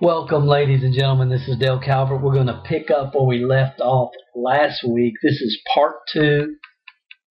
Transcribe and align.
Welcome, 0.00 0.46
ladies 0.46 0.84
and 0.84 0.94
gentlemen. 0.94 1.28
This 1.28 1.48
is 1.48 1.56
Dale 1.56 1.80
Calvert. 1.80 2.22
We're 2.22 2.32
going 2.32 2.46
to 2.46 2.62
pick 2.64 2.88
up 2.88 3.16
where 3.16 3.24
we 3.24 3.44
left 3.44 3.80
off 3.80 4.12
last 4.32 4.84
week. 4.88 5.14
This 5.24 5.40
is 5.40 5.60
part 5.74 5.96
two 6.12 6.54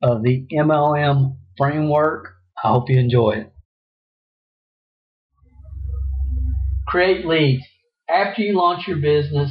of 0.04 0.22
the 0.22 0.46
MLM 0.52 1.38
framework. 1.58 2.34
I 2.62 2.68
hope 2.68 2.90
you 2.90 3.00
enjoy 3.00 3.36
it. 3.38 3.54
Create 6.90 7.26
leads. 7.26 7.64
After 8.10 8.42
you 8.42 8.58
launch 8.58 8.86
your 8.86 8.98
business, 8.98 9.50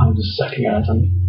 I'm 0.00 0.14
just 0.14 0.36
second, 0.36 0.64
guys. 0.64 1.25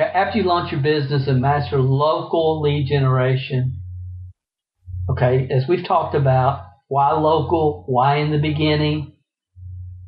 Okay, 0.00 0.10
after 0.14 0.38
you 0.38 0.44
launch 0.44 0.72
your 0.72 0.80
business 0.80 1.28
and 1.28 1.42
master 1.42 1.78
local 1.78 2.62
lead 2.62 2.88
generation, 2.88 3.82
okay, 5.10 5.46
as 5.50 5.68
we've 5.68 5.86
talked 5.86 6.14
about, 6.14 6.64
why 6.88 7.12
local, 7.12 7.84
why 7.86 8.16
in 8.16 8.30
the 8.30 8.38
beginning, 8.38 9.12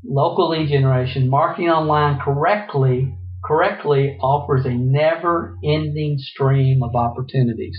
local 0.02 0.48
lead 0.48 0.70
generation, 0.70 1.28
marketing 1.28 1.68
online 1.68 2.18
correctly, 2.20 3.14
correctly 3.44 4.16
offers 4.22 4.64
a 4.64 4.70
never 4.70 5.58
ending 5.62 6.16
stream 6.18 6.82
of 6.82 6.96
opportunities. 6.96 7.76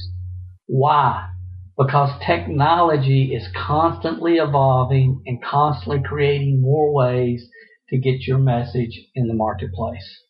Why? 0.67 1.30
Because 1.75 2.11
technology 2.23 3.33
is 3.33 3.48
constantly 3.55 4.36
evolving 4.36 5.23
and 5.25 5.44
constantly 5.44 6.03
creating 6.08 6.61
more 6.61 6.94
ways 6.94 7.50
to 7.89 7.98
get 7.98 8.27
your 8.27 8.38
message 8.38 9.02
in 9.16 9.27
the 9.27 9.33
marketplace. 9.33 10.22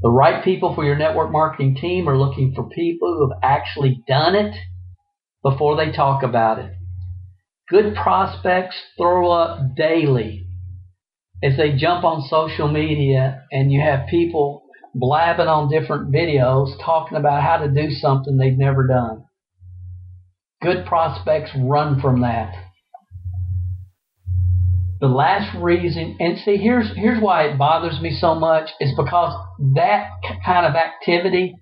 The 0.00 0.10
right 0.10 0.44
people 0.44 0.74
for 0.74 0.84
your 0.84 0.96
network 0.96 1.32
marketing 1.32 1.76
team 1.80 2.08
are 2.08 2.16
looking 2.18 2.52
for 2.54 2.68
people 2.68 3.14
who 3.14 3.28
have 3.28 3.38
actually 3.42 4.02
done 4.06 4.36
it 4.36 4.54
before 5.42 5.76
they 5.76 5.90
talk 5.90 6.22
about 6.22 6.60
it. 6.60 6.72
Good 7.68 7.96
prospects 7.96 8.76
throw 8.96 9.30
up 9.30 9.76
daily 9.76 10.46
as 11.42 11.56
they 11.56 11.76
jump 11.76 12.04
on 12.04 12.28
social 12.28 12.68
media 12.68 13.42
and 13.50 13.72
you 13.72 13.80
have 13.80 14.08
people 14.08 14.62
blabbing 14.94 15.48
on 15.48 15.70
different 15.70 16.12
videos 16.12 16.70
talking 16.84 17.18
about 17.18 17.42
how 17.42 17.58
to 17.58 17.68
do 17.68 17.90
something 17.90 18.36
they've 18.36 18.56
never 18.56 18.86
done. 18.86 19.24
Good 20.62 20.86
prospects 20.86 21.50
run 21.56 22.00
from 22.00 22.20
that. 22.22 22.54
The 25.00 25.06
last 25.06 25.56
reason, 25.56 26.16
and 26.18 26.38
see, 26.38 26.56
here's 26.56 26.90
here's 26.96 27.22
why 27.22 27.44
it 27.44 27.58
bothers 27.58 28.00
me 28.00 28.10
so 28.10 28.34
much 28.34 28.70
is 28.80 28.92
because 28.96 29.32
that 29.74 30.10
kind 30.44 30.66
of 30.66 30.74
activity 30.74 31.54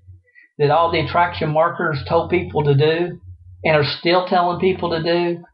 that 0.59 0.71
all 0.71 0.91
the 0.91 1.01
attraction 1.01 1.53
marketers 1.53 2.03
told 2.09 2.31
people 2.31 2.65
to 2.65 2.75
do 2.75 3.21
and 3.63 3.77
are 3.77 3.85
still 3.99 4.27
telling 4.27 4.59
people 4.59 4.91
to 4.91 5.03
do, 5.03 5.45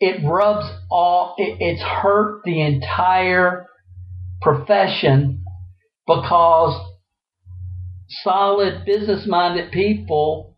it 0.00 0.24
rubs 0.24 0.66
all. 0.90 1.34
It, 1.36 1.58
it's 1.60 1.82
hurt 1.82 2.40
the 2.44 2.62
entire 2.62 3.66
profession 4.40 5.44
because 6.06 6.80
solid 8.22 8.84
business-minded 8.86 9.72
people 9.72 10.56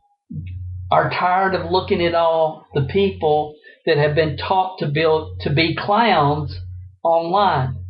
are 0.91 1.11
tired 1.11 1.55
of 1.55 1.71
looking 1.71 2.05
at 2.05 2.15
all 2.15 2.67
the 2.75 2.83
people 2.83 3.57
that 3.87 3.97
have 3.97 4.15
been 4.15 4.37
taught 4.37 4.79
to 4.81 4.87
build 4.87 5.41
to 5.41 5.53
be 5.53 5.77
clowns 5.77 6.61
online 7.03 7.85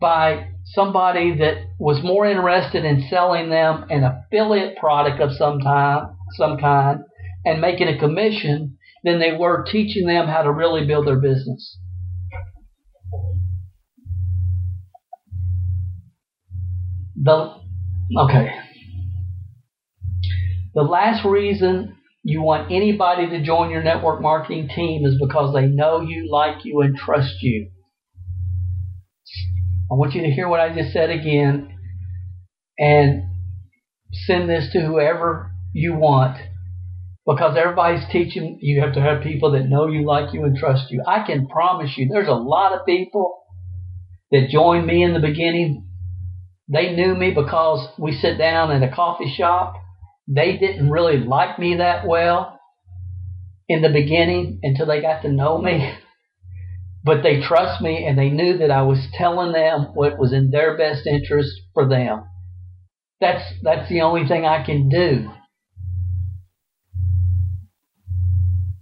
by 0.00 0.48
somebody 0.64 1.38
that 1.38 1.58
was 1.78 2.02
more 2.02 2.26
interested 2.26 2.84
in 2.84 3.06
selling 3.08 3.50
them 3.50 3.86
an 3.90 4.02
affiliate 4.02 4.76
product 4.78 5.20
of 5.20 5.32
some 5.32 5.60
time, 5.60 6.16
some 6.32 6.58
kind, 6.58 7.00
and 7.44 7.60
making 7.60 7.88
a 7.88 7.98
commission 7.98 8.76
than 9.04 9.20
they 9.20 9.32
were 9.32 9.64
teaching 9.64 10.06
them 10.06 10.26
how 10.26 10.42
to 10.42 10.50
really 10.50 10.86
build 10.86 11.06
their 11.06 11.20
business. 11.20 11.78
The 17.22 17.54
okay. 18.18 18.50
The 20.74 20.82
last 20.82 21.24
reason 21.24 21.95
you 22.28 22.42
want 22.42 22.72
anybody 22.72 23.28
to 23.28 23.40
join 23.40 23.70
your 23.70 23.84
network 23.84 24.20
marketing 24.20 24.68
team 24.74 25.06
is 25.06 25.16
because 25.24 25.54
they 25.54 25.66
know 25.66 26.00
you, 26.00 26.28
like 26.28 26.64
you, 26.64 26.80
and 26.80 26.96
trust 26.96 27.40
you. 27.40 27.70
I 29.88 29.94
want 29.94 30.12
you 30.12 30.22
to 30.22 30.30
hear 30.30 30.48
what 30.48 30.58
I 30.58 30.74
just 30.74 30.92
said 30.92 31.10
again 31.10 31.72
and 32.76 33.22
send 34.26 34.50
this 34.50 34.72
to 34.72 34.80
whoever 34.80 35.52
you 35.72 35.94
want 35.94 36.36
because 37.24 37.56
everybody's 37.56 38.04
teaching 38.10 38.58
you 38.60 38.80
have 38.80 38.94
to 38.94 39.00
have 39.00 39.22
people 39.22 39.52
that 39.52 39.68
know 39.68 39.86
you, 39.86 40.04
like 40.04 40.34
you, 40.34 40.42
and 40.42 40.56
trust 40.56 40.90
you. 40.90 41.04
I 41.06 41.24
can 41.24 41.46
promise 41.46 41.92
you 41.96 42.08
there's 42.08 42.26
a 42.26 42.32
lot 42.32 42.72
of 42.72 42.84
people 42.84 43.44
that 44.32 44.48
joined 44.50 44.84
me 44.84 45.04
in 45.04 45.14
the 45.14 45.20
beginning. 45.20 45.86
They 46.68 46.92
knew 46.92 47.14
me 47.14 47.30
because 47.30 47.86
we 48.00 48.10
sit 48.10 48.36
down 48.36 48.72
in 48.72 48.82
a 48.82 48.92
coffee 48.92 49.32
shop 49.32 49.76
they 50.28 50.56
didn't 50.56 50.90
really 50.90 51.18
like 51.18 51.58
me 51.58 51.76
that 51.76 52.06
well 52.06 52.58
in 53.68 53.82
the 53.82 53.88
beginning 53.88 54.60
until 54.62 54.86
they 54.86 55.00
got 55.00 55.22
to 55.22 55.32
know 55.32 55.58
me. 55.58 55.92
But 57.04 57.22
they 57.22 57.40
trust 57.40 57.80
me 57.80 58.04
and 58.04 58.18
they 58.18 58.30
knew 58.30 58.58
that 58.58 58.72
I 58.72 58.82
was 58.82 58.98
telling 59.14 59.52
them 59.52 59.92
what 59.94 60.18
was 60.18 60.32
in 60.32 60.50
their 60.50 60.76
best 60.76 61.06
interest 61.06 61.50
for 61.72 61.88
them. 61.88 62.24
That's 63.20 63.44
that's 63.62 63.88
the 63.88 64.00
only 64.00 64.26
thing 64.26 64.44
I 64.44 64.64
can 64.66 64.88
do. 64.88 65.30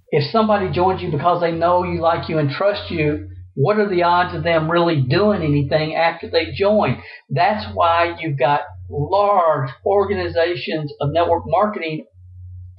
If 0.08 0.32
somebody 0.32 0.70
joins 0.72 1.02
you 1.02 1.10
because 1.10 1.42
they 1.42 1.52
know 1.52 1.84
you, 1.84 2.00
like 2.00 2.30
you, 2.30 2.38
and 2.38 2.48
trust 2.48 2.90
you, 2.90 3.28
what 3.54 3.78
are 3.78 3.88
the 3.88 4.04
odds 4.04 4.34
of 4.34 4.42
them 4.42 4.70
really 4.70 5.02
doing 5.02 5.42
anything 5.42 5.94
after 5.94 6.30
they 6.30 6.52
join? 6.52 7.02
That's 7.28 7.66
why 7.74 8.16
you've 8.20 8.38
got 8.38 8.60
large 8.90 9.70
organizations 9.84 10.92
of 11.00 11.10
network 11.12 11.44
marketing 11.46 12.06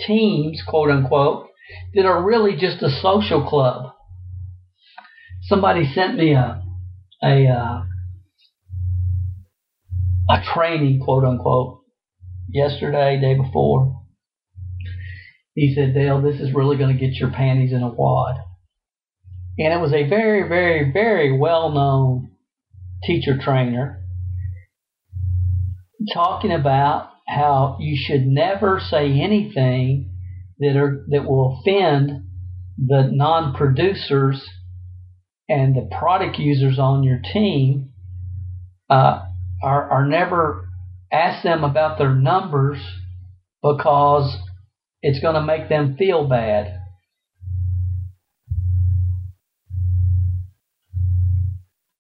teams, 0.05 0.61
quote 0.67 0.89
unquote, 0.89 1.47
that 1.93 2.05
are 2.05 2.23
really 2.23 2.55
just 2.55 2.81
a 2.83 2.89
social 3.01 3.47
club. 3.47 3.91
Somebody 5.43 5.91
sent 5.93 6.17
me 6.17 6.33
a 6.33 6.61
a 7.23 7.47
uh, 7.47 7.83
a 10.29 10.43
training, 10.53 11.01
quote 11.03 11.23
unquote, 11.23 11.81
yesterday, 12.49 13.19
day 13.19 13.35
before. 13.35 14.01
He 15.53 15.73
said, 15.73 15.93
Dale, 15.93 16.21
this 16.21 16.41
is 16.41 16.53
really 16.53 16.77
going 16.77 16.95
to 16.95 16.99
get 16.99 17.15
your 17.15 17.31
panties 17.31 17.71
in 17.71 17.81
a 17.81 17.89
wad. 17.89 18.35
And 19.57 19.73
it 19.73 19.79
was 19.79 19.93
a 19.93 20.07
very, 20.07 20.47
very, 20.49 20.91
very 20.91 21.37
well 21.37 21.71
known 21.71 22.31
teacher 23.03 23.37
trainer 23.41 24.04
talking 26.13 26.51
about 26.51 27.09
how 27.27 27.77
you 27.79 27.97
should 27.97 28.25
never 28.25 28.79
say 28.79 29.19
anything 29.19 30.11
that 30.59 30.75
are 30.77 31.05
that 31.09 31.25
will 31.25 31.59
offend 31.59 32.23
the 32.77 33.09
non-producers 33.11 34.47
and 35.47 35.75
the 35.75 35.89
product 35.97 36.37
users 36.37 36.79
on 36.79 37.03
your 37.03 37.19
team 37.33 37.91
uh, 38.89 39.23
are, 39.63 39.89
are 39.89 40.07
never 40.07 40.69
ask 41.11 41.43
them 41.43 41.63
about 41.63 41.97
their 41.97 42.13
numbers 42.13 42.77
because 43.61 44.35
it's 45.01 45.19
going 45.19 45.35
to 45.35 45.41
make 45.41 45.69
them 45.69 45.95
feel 45.97 46.27
bad. 46.27 46.79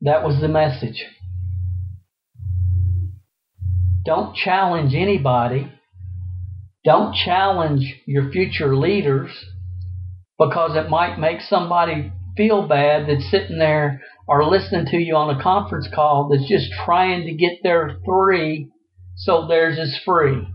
That 0.01 0.23
was 0.23 0.39
the 0.39 0.47
message. 0.47 1.03
Don't 4.05 4.35
challenge 4.35 4.93
anybody. 4.93 5.71
Don't 6.83 7.15
challenge 7.15 8.01
your 8.05 8.31
future 8.31 8.75
leaders 8.75 9.31
because 10.37 10.75
it 10.75 10.89
might 10.89 11.17
make 11.17 11.41
somebody 11.41 12.11
feel 12.37 12.67
bad 12.67 13.07
that's 13.07 13.29
sitting 13.31 13.57
there 13.57 14.01
or 14.27 14.45
listening 14.45 14.85
to 14.87 14.97
you 14.97 15.15
on 15.15 15.35
a 15.35 15.41
conference 15.41 15.87
call 15.93 16.29
that's 16.29 16.47
just 16.47 16.71
trying 16.85 17.25
to 17.25 17.33
get 17.33 17.59
their 17.63 17.97
three 18.05 18.69
so 19.15 19.47
theirs 19.47 19.77
is 19.77 19.97
free. 20.05 20.45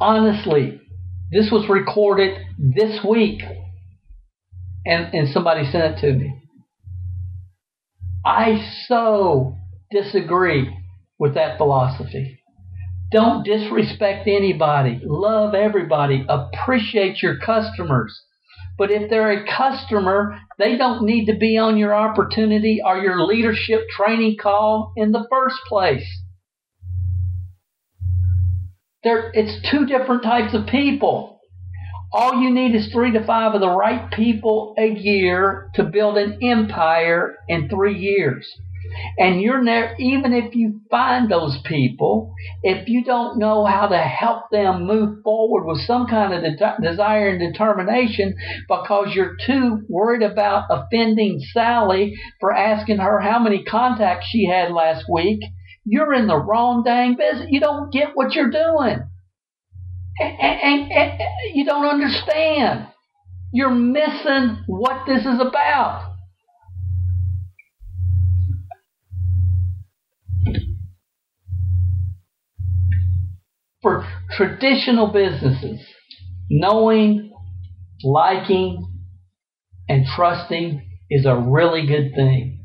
honestly, 0.00 0.80
this 1.30 1.50
was 1.52 1.68
recorded 1.68 2.38
this 2.58 3.04
week, 3.08 3.42
and, 4.84 5.14
and 5.14 5.28
somebody 5.28 5.70
sent 5.70 5.98
it 5.98 6.00
to 6.00 6.12
me. 6.12 6.34
I 8.24 8.66
so 8.86 9.54
disagree 9.90 10.76
with 11.18 11.34
that 11.34 11.58
philosophy. 11.58 12.38
Don't 13.10 13.44
disrespect 13.44 14.28
anybody. 14.28 15.00
Love 15.04 15.54
everybody. 15.54 16.24
Appreciate 16.28 17.22
your 17.22 17.38
customers. 17.38 18.18
But 18.78 18.90
if 18.90 19.10
they're 19.10 19.32
a 19.32 19.46
customer, 19.46 20.38
they 20.58 20.78
don't 20.78 21.04
need 21.04 21.26
to 21.26 21.36
be 21.36 21.58
on 21.58 21.76
your 21.76 21.94
opportunity 21.94 22.80
or 22.84 22.98
your 22.98 23.22
leadership 23.26 23.88
training 23.90 24.36
call 24.40 24.92
in 24.96 25.12
the 25.12 25.26
first 25.30 25.56
place. 25.68 26.06
There, 29.02 29.30
it's 29.34 29.70
two 29.70 29.86
different 29.86 30.22
types 30.22 30.54
of 30.54 30.66
people. 30.66 31.40
All 32.12 32.40
you 32.42 32.50
need 32.50 32.74
is 32.74 32.92
three 32.92 33.12
to 33.12 33.24
five 33.24 33.54
of 33.54 33.60
the 33.60 33.70
right 33.70 34.10
people 34.12 34.74
a 34.78 34.86
year 34.86 35.70
to 35.74 35.84
build 35.84 36.16
an 36.16 36.38
empire 36.42 37.36
in 37.48 37.68
three 37.68 37.98
years. 37.98 38.46
And 39.18 39.40
you're 39.40 39.62
never, 39.62 39.94
even 39.98 40.32
if 40.32 40.54
you 40.54 40.80
find 40.90 41.30
those 41.30 41.58
people, 41.64 42.34
if 42.62 42.88
you 42.88 43.04
don't 43.04 43.38
know 43.38 43.64
how 43.64 43.86
to 43.88 43.98
help 43.98 44.50
them 44.50 44.86
move 44.86 45.22
forward 45.22 45.66
with 45.66 45.80
some 45.86 46.06
kind 46.06 46.32
of 46.34 46.42
de- 46.42 46.76
desire 46.82 47.28
and 47.28 47.52
determination 47.52 48.34
because 48.68 49.14
you're 49.14 49.36
too 49.46 49.82
worried 49.88 50.22
about 50.22 50.64
offending 50.70 51.40
Sally 51.52 52.14
for 52.40 52.52
asking 52.52 52.98
her 52.98 53.20
how 53.20 53.38
many 53.38 53.64
contacts 53.64 54.26
she 54.28 54.46
had 54.46 54.72
last 54.72 55.04
week, 55.12 55.40
you're 55.84 56.14
in 56.14 56.26
the 56.26 56.36
wrong 56.36 56.82
dang 56.84 57.16
business. 57.16 57.48
You 57.50 57.60
don't 57.60 57.92
get 57.92 58.10
what 58.14 58.34
you're 58.34 58.50
doing. 58.50 59.02
And, 60.20 60.38
and, 60.40 60.92
and, 60.92 61.20
you 61.54 61.64
don't 61.64 61.86
understand. 61.86 62.86
You're 63.52 63.70
missing 63.70 64.62
what 64.66 65.06
this 65.06 65.20
is 65.20 65.40
about. 65.40 66.09
For 73.82 74.06
traditional 74.36 75.06
businesses, 75.06 75.80
knowing, 76.50 77.32
liking, 78.04 78.86
and 79.88 80.04
trusting 80.06 80.82
is 81.08 81.24
a 81.24 81.34
really 81.34 81.86
good 81.86 82.12
thing. 82.14 82.64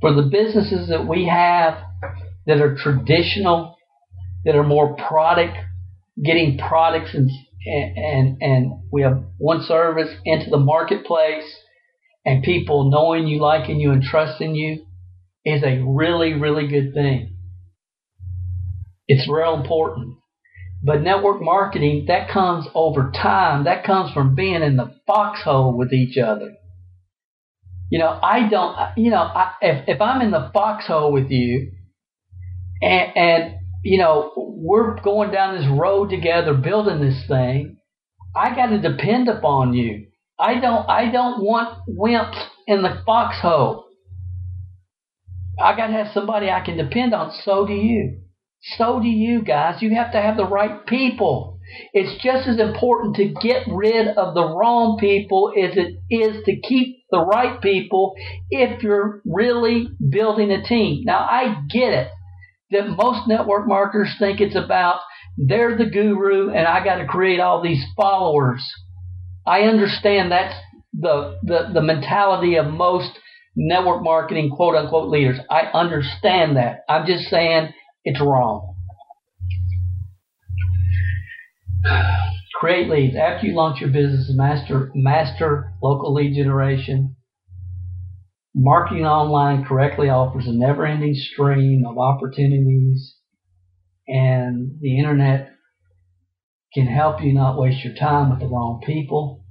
For 0.00 0.14
the 0.14 0.22
businesses 0.22 0.88
that 0.88 1.08
we 1.08 1.26
have 1.26 1.82
that 2.46 2.60
are 2.60 2.76
traditional, 2.76 3.76
that 4.44 4.54
are 4.54 4.62
more 4.62 4.94
product, 4.94 5.56
getting 6.24 6.58
products 6.58 7.14
and 7.14 7.28
and 7.66 8.38
and 8.40 8.72
we 8.92 9.02
have 9.02 9.24
one 9.38 9.62
service 9.62 10.14
into 10.24 10.48
the 10.48 10.58
marketplace 10.58 11.44
and 12.24 12.42
people 12.42 12.90
knowing 12.90 13.26
you, 13.26 13.40
liking 13.40 13.80
you, 13.80 13.90
and 13.90 14.02
trusting 14.02 14.54
you 14.54 14.86
is 15.44 15.62
a 15.62 15.82
really, 15.84 16.34
really 16.34 16.68
good 16.68 16.94
thing. 16.94 17.37
It's 19.08 19.28
real 19.28 19.54
important. 19.54 20.16
But 20.82 21.02
network 21.02 21.42
marketing, 21.42 22.04
that 22.06 22.30
comes 22.30 22.66
over 22.74 23.10
time. 23.10 23.64
That 23.64 23.84
comes 23.84 24.12
from 24.12 24.34
being 24.34 24.62
in 24.62 24.76
the 24.76 24.94
foxhole 25.06 25.76
with 25.76 25.92
each 25.92 26.16
other. 26.18 26.52
You 27.90 27.98
know, 27.98 28.18
I 28.22 28.48
don't, 28.48 28.76
you 28.96 29.10
know, 29.10 29.22
I, 29.22 29.54
if, 29.62 29.88
if 29.88 30.00
I'm 30.00 30.20
in 30.20 30.30
the 30.30 30.50
foxhole 30.52 31.10
with 31.10 31.30
you 31.30 31.72
and, 32.82 33.16
and, 33.16 33.54
you 33.82 33.98
know, 33.98 34.32
we're 34.36 35.00
going 35.00 35.30
down 35.30 35.56
this 35.56 35.66
road 35.68 36.10
together 36.10 36.52
building 36.52 37.00
this 37.00 37.24
thing, 37.26 37.78
I 38.36 38.54
got 38.54 38.66
to 38.66 38.78
depend 38.78 39.28
upon 39.28 39.72
you. 39.72 40.06
I 40.38 40.60
don't, 40.60 40.88
I 40.88 41.10
don't 41.10 41.42
want 41.42 41.80
wimps 41.88 42.40
in 42.66 42.82
the 42.82 43.02
foxhole. 43.06 43.86
I 45.60 45.74
got 45.74 45.88
to 45.88 45.94
have 45.94 46.12
somebody 46.12 46.50
I 46.50 46.60
can 46.64 46.76
depend 46.76 47.14
on. 47.14 47.32
So 47.42 47.66
do 47.66 47.72
you. 47.72 48.20
So 48.60 49.00
do 49.00 49.08
you 49.08 49.42
guys. 49.42 49.82
You 49.82 49.94
have 49.94 50.12
to 50.12 50.20
have 50.20 50.36
the 50.36 50.46
right 50.46 50.84
people. 50.86 51.58
It's 51.92 52.22
just 52.22 52.48
as 52.48 52.58
important 52.58 53.16
to 53.16 53.34
get 53.42 53.64
rid 53.68 54.08
of 54.08 54.34
the 54.34 54.44
wrong 54.44 54.98
people 54.98 55.52
as 55.56 55.76
it 55.76 55.98
is 56.10 56.44
to 56.44 56.60
keep 56.60 57.04
the 57.10 57.24
right 57.24 57.60
people 57.60 58.14
if 58.50 58.82
you're 58.82 59.22
really 59.24 59.88
building 60.10 60.50
a 60.50 60.62
team. 60.62 61.04
Now, 61.04 61.18
I 61.18 61.62
get 61.68 61.92
it 61.92 62.08
that 62.70 62.88
most 62.88 63.28
network 63.28 63.66
marketers 63.66 64.14
think 64.18 64.40
it's 64.40 64.56
about 64.56 65.00
they're 65.36 65.76
the 65.76 65.86
guru 65.86 66.50
and 66.50 66.66
I 66.66 66.84
got 66.84 66.96
to 66.96 67.06
create 67.06 67.40
all 67.40 67.62
these 67.62 67.84
followers. 67.96 68.62
I 69.46 69.62
understand 69.62 70.32
that's 70.32 70.54
the, 70.92 71.38
the, 71.42 71.70
the 71.72 71.82
mentality 71.82 72.56
of 72.56 72.66
most 72.66 73.10
network 73.56 74.02
marketing 74.02 74.50
quote 74.50 74.74
unquote 74.74 75.08
leaders. 75.08 75.38
I 75.50 75.62
understand 75.72 76.56
that. 76.56 76.80
I'm 76.88 77.06
just 77.06 77.24
saying 77.28 77.72
it's 78.08 78.20
wrong. 78.22 78.74
Create 82.54 82.88
leads. 82.88 83.16
After 83.16 83.46
you 83.46 83.54
launch 83.54 83.82
your 83.82 83.90
business, 83.90 84.32
master 84.34 84.90
master 84.94 85.72
local 85.82 86.14
lead 86.14 86.34
generation. 86.34 87.16
Marketing 88.54 89.04
online 89.04 89.64
correctly 89.64 90.08
offers 90.08 90.46
a 90.46 90.52
never-ending 90.52 91.14
stream 91.14 91.84
of 91.86 91.98
opportunities, 91.98 93.14
and 94.08 94.80
the 94.80 94.98
internet 94.98 95.50
can 96.72 96.86
help 96.86 97.22
you 97.22 97.34
not 97.34 97.60
waste 97.60 97.84
your 97.84 97.94
time 97.94 98.30
with 98.30 98.40
the 98.40 98.46
wrong 98.46 98.80
people. 98.84 99.44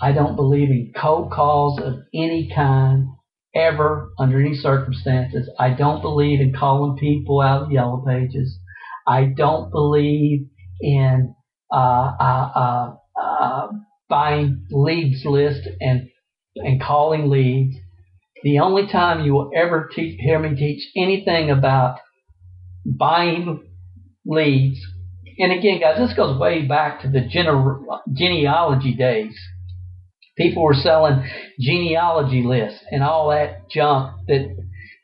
I 0.00 0.10
don't 0.10 0.34
believe 0.34 0.68
in 0.68 0.92
cold 1.00 1.30
calls 1.30 1.80
of 1.80 2.00
any 2.12 2.50
kind 2.52 3.06
ever 3.54 4.12
under 4.18 4.40
any 4.40 4.54
circumstances. 4.54 5.50
I 5.58 5.70
don't 5.70 6.02
believe 6.02 6.40
in 6.40 6.54
calling 6.54 6.96
people 6.96 7.40
out 7.40 7.64
of 7.64 7.72
yellow 7.72 8.02
pages. 8.06 8.58
I 9.06 9.24
don't 9.36 9.70
believe 9.70 10.46
in 10.80 11.34
uh, 11.72 12.12
uh, 12.20 12.50
uh, 12.54 12.94
uh, 13.20 13.68
buying 14.08 14.66
leads 14.70 15.24
list 15.24 15.68
and 15.80 16.08
and 16.56 16.82
calling 16.82 17.30
leads. 17.30 17.76
The 18.42 18.58
only 18.58 18.86
time 18.86 19.24
you 19.24 19.34
will 19.34 19.50
ever 19.56 19.88
hear 19.94 20.38
me 20.38 20.56
teach 20.56 20.82
anything 20.96 21.50
about 21.50 21.98
buying 22.84 23.64
leads, 24.26 24.80
and 25.38 25.52
again, 25.52 25.80
guys, 25.80 25.98
this 25.98 26.16
goes 26.16 26.38
way 26.38 26.66
back 26.66 27.02
to 27.02 27.08
the 27.08 27.20
gene- 27.20 27.86
genealogy 28.12 28.94
days. 28.94 29.34
People 30.36 30.62
were 30.62 30.74
selling 30.74 31.28
genealogy 31.60 32.42
lists 32.42 32.80
and 32.90 33.02
all 33.02 33.30
that 33.30 33.68
junk 33.70 34.12
that 34.28 34.56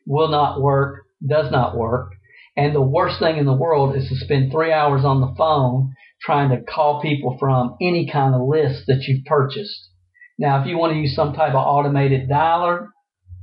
will 0.07 0.29
not 0.29 0.61
work, 0.61 1.05
does 1.27 1.51
not 1.51 1.77
work. 1.77 2.13
And 2.57 2.75
the 2.75 2.83
worst 2.83 3.21
thing 3.21 3.37
in 3.37 3.45
the 3.45 3.53
world 3.53 3.95
is 3.95 4.09
to 4.09 4.17
spend 4.17 4.51
three 4.51 4.73
hours 4.73 5.05
on 5.05 5.21
the 5.21 5.35
phone 5.37 5.95
trying 6.21 6.51
to 6.51 6.63
call 6.63 7.01
people 7.01 7.37
from 7.39 7.77
any 7.81 8.09
kind 8.11 8.35
of 8.35 8.49
list 8.49 8.85
that 8.87 9.05
you've 9.07 9.25
purchased. 9.27 9.91
Now, 10.39 10.61
if 10.61 10.67
you 10.67 10.79
want 10.79 10.93
to 10.95 10.99
use 10.99 11.15
some 11.15 11.35
type 11.35 11.51
of 11.55 11.67
automated 11.67 12.29
dialer 12.29 12.89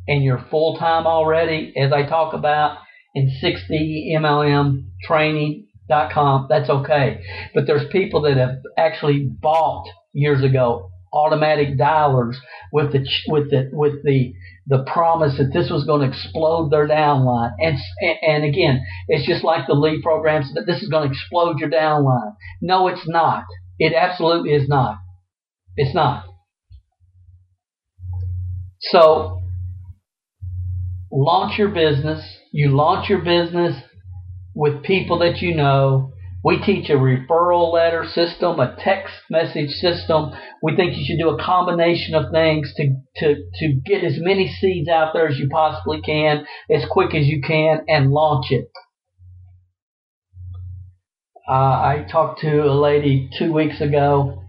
and 0.07 0.23
you're 0.23 0.45
full 0.49 0.77
time 0.77 1.05
already, 1.05 1.73
as 1.77 1.91
I 1.93 2.07
talk 2.07 2.33
about 2.33 2.77
in 3.13 3.31
60MLM 3.41 4.85
training.com, 5.03 6.47
that's 6.49 6.69
okay. 6.69 7.21
But 7.53 7.67
there's 7.67 7.87
people 7.91 8.21
that 8.23 8.37
have 8.37 8.57
actually 8.77 9.29
bought 9.41 9.85
years 10.13 10.43
ago 10.43 10.89
automatic 11.15 11.77
dialers 11.77 12.35
with 12.71 12.91
the 12.91 13.07
with 13.27 13.49
the 13.49 13.69
with 13.71 14.03
the 14.03 14.33
the 14.67 14.83
promise 14.91 15.37
that 15.37 15.51
this 15.53 15.69
was 15.69 15.85
going 15.85 16.01
to 16.01 16.07
explode 16.07 16.71
their 16.71 16.87
downline. 16.87 17.51
And 17.59 17.77
and 18.21 18.43
again, 18.43 18.85
it's 19.07 19.27
just 19.27 19.43
like 19.43 19.67
the 19.67 19.73
lead 19.73 20.01
programs 20.03 20.53
that 20.53 20.65
this 20.65 20.81
is 20.81 20.89
going 20.89 21.07
to 21.07 21.13
explode 21.13 21.59
your 21.59 21.69
downline. 21.69 22.33
No, 22.61 22.87
it's 22.87 23.07
not. 23.07 23.43
It 23.79 23.93
absolutely 23.93 24.51
is 24.51 24.67
not. 24.67 24.97
It's 25.75 25.93
not. 25.93 26.25
So 28.79 29.41
launch 31.11 31.57
your 31.57 31.69
business. 31.69 32.23
You 32.51 32.75
launch 32.75 33.09
your 33.09 33.19
business 33.19 33.75
with 34.53 34.83
people 34.83 35.19
that 35.19 35.41
you 35.41 35.55
know 35.55 36.13
we 36.45 36.59
teach 36.59 36.91
a 36.91 36.93
referral 36.93 37.73
letter 37.73 38.05
system, 38.05 38.59
a 38.59 38.77
text 38.79 39.15
message 39.31 39.71
system. 39.71 40.31
We 40.61 40.75
think 40.75 40.95
you 40.95 41.03
should 41.03 41.17
do 41.17 41.29
a 41.29 41.43
combination 41.43 42.13
of 42.13 42.31
things 42.31 42.71
to, 42.77 42.95
to, 43.15 43.35
to 43.55 43.73
get 43.83 44.03
as 44.03 44.17
many 44.19 44.47
seeds 44.47 44.87
out 44.87 45.13
there 45.15 45.27
as 45.27 45.39
you 45.39 45.49
possibly 45.49 46.01
can, 46.01 46.45
as 46.69 46.83
quick 46.87 47.15
as 47.15 47.25
you 47.25 47.41
can, 47.41 47.79
and 47.87 48.11
launch 48.11 48.51
it. 48.51 48.69
Uh, 51.49 51.51
I 51.51 52.05
talked 52.11 52.41
to 52.41 52.59
a 52.59 52.79
lady 52.79 53.27
two 53.39 53.51
weeks 53.51 53.81
ago. 53.81 54.43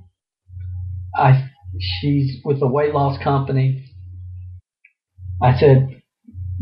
I, 1.17 1.49
she's 1.81 2.43
with 2.45 2.61
a 2.61 2.67
weight 2.67 2.93
loss 2.93 3.19
company. 3.25 3.87
I 5.43 5.59
said, 5.59 6.03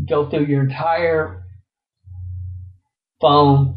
go 0.07 0.29
through 0.29 0.45
your 0.45 0.63
entire 0.63 1.43
phone 3.19 3.74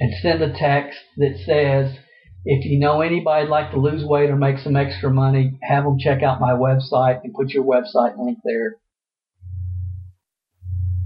and 0.00 0.12
send 0.20 0.42
a 0.42 0.52
text 0.52 0.98
that 1.16 1.36
says, 1.44 1.96
if 2.44 2.64
you 2.64 2.78
know 2.78 3.00
anybody 3.00 3.48
like 3.48 3.70
to 3.70 3.80
lose 3.80 4.04
weight 4.04 4.30
or 4.30 4.36
make 4.36 4.58
some 4.58 4.76
extra 4.76 5.10
money, 5.10 5.58
have 5.62 5.84
them 5.84 5.98
check 5.98 6.22
out 6.22 6.40
my 6.40 6.52
website 6.52 7.20
and 7.24 7.32
put 7.32 7.50
your 7.50 7.64
website 7.64 8.18
link 8.18 8.38
there. 8.44 8.76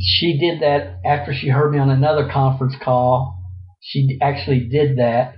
She 0.01 0.39
did 0.39 0.63
that 0.63 1.01
after 1.05 1.33
she 1.33 1.49
heard 1.49 1.73
me 1.73 1.79
on 1.79 1.91
another 1.91 2.29
conference 2.33 2.75
call. 2.83 3.37
She 3.81 4.19
actually 4.21 4.69
did 4.69 4.99
that 4.99 5.37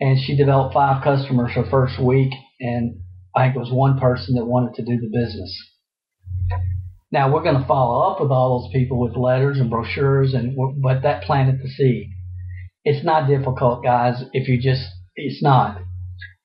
and 0.00 0.18
she 0.18 0.36
developed 0.36 0.74
five 0.74 1.02
customers 1.04 1.52
her 1.54 1.64
first 1.70 2.00
week 2.02 2.32
and 2.60 3.00
I 3.34 3.46
think 3.46 3.56
it 3.56 3.60
was 3.60 3.70
one 3.72 3.98
person 3.98 4.34
that 4.34 4.44
wanted 4.44 4.74
to 4.74 4.84
do 4.84 5.00
the 5.00 5.08
business. 5.08 5.56
Now 7.10 7.32
we're 7.32 7.42
going 7.42 7.60
to 7.60 7.66
follow 7.66 8.10
up 8.10 8.20
with 8.20 8.30
all 8.30 8.60
those 8.62 8.72
people 8.72 8.98
with 8.98 9.16
letters 9.16 9.58
and 9.58 9.70
brochures 9.70 10.32
and 10.32 10.56
but 10.82 11.02
that 11.02 11.24
planted 11.24 11.60
the 11.62 11.68
seed. 11.68 12.10
It's 12.84 13.04
not 13.04 13.28
difficult, 13.28 13.84
guys, 13.84 14.24
if 14.32 14.48
you 14.48 14.60
just 14.60 14.88
it's 15.14 15.42
not. 15.42 15.80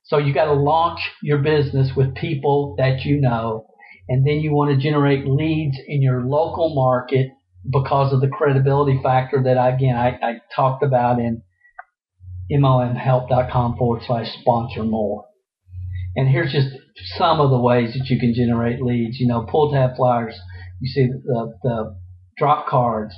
So 0.04 0.18
you 0.18 0.34
got 0.34 0.46
to 0.46 0.54
launch 0.54 1.00
your 1.22 1.40
business 1.40 1.92
with 1.96 2.16
people 2.16 2.76
that 2.78 3.02
you 3.02 3.20
know, 3.20 3.66
and 4.08 4.26
then 4.26 4.40
you 4.40 4.54
want 4.54 4.72
to 4.72 4.82
generate 4.82 5.26
leads 5.28 5.78
in 5.86 6.02
your 6.02 6.22
local 6.26 6.74
market 6.76 7.32
because 7.70 8.14
of 8.14 8.22
the 8.22 8.30
credibility 8.30 9.00
factor 9.04 9.44
that 9.44 9.58
again 9.58 9.96
I, 9.96 10.18
I 10.22 10.34
talked 10.56 10.84
about 10.84 11.20
in 11.20 11.42
MLMhelp.com 12.52 13.78
forward 13.78 14.04
slash 14.06 14.28
sponsor 14.40 14.84
more. 14.84 15.26
And 16.16 16.30
here's 16.30 16.52
just 16.52 16.70
some 17.18 17.40
of 17.40 17.50
the 17.50 17.60
ways 17.60 17.94
that 17.94 18.08
you 18.08 18.20
can 18.20 18.34
generate 18.34 18.82
leads. 18.82 19.20
You 19.20 19.28
know, 19.28 19.46
pull 19.50 19.72
tab 19.72 19.96
flyers. 19.96 20.36
You 20.80 20.90
see 20.90 21.08
the, 21.08 21.54
the 21.64 22.00
drop 22.38 22.68
cards, 22.68 23.14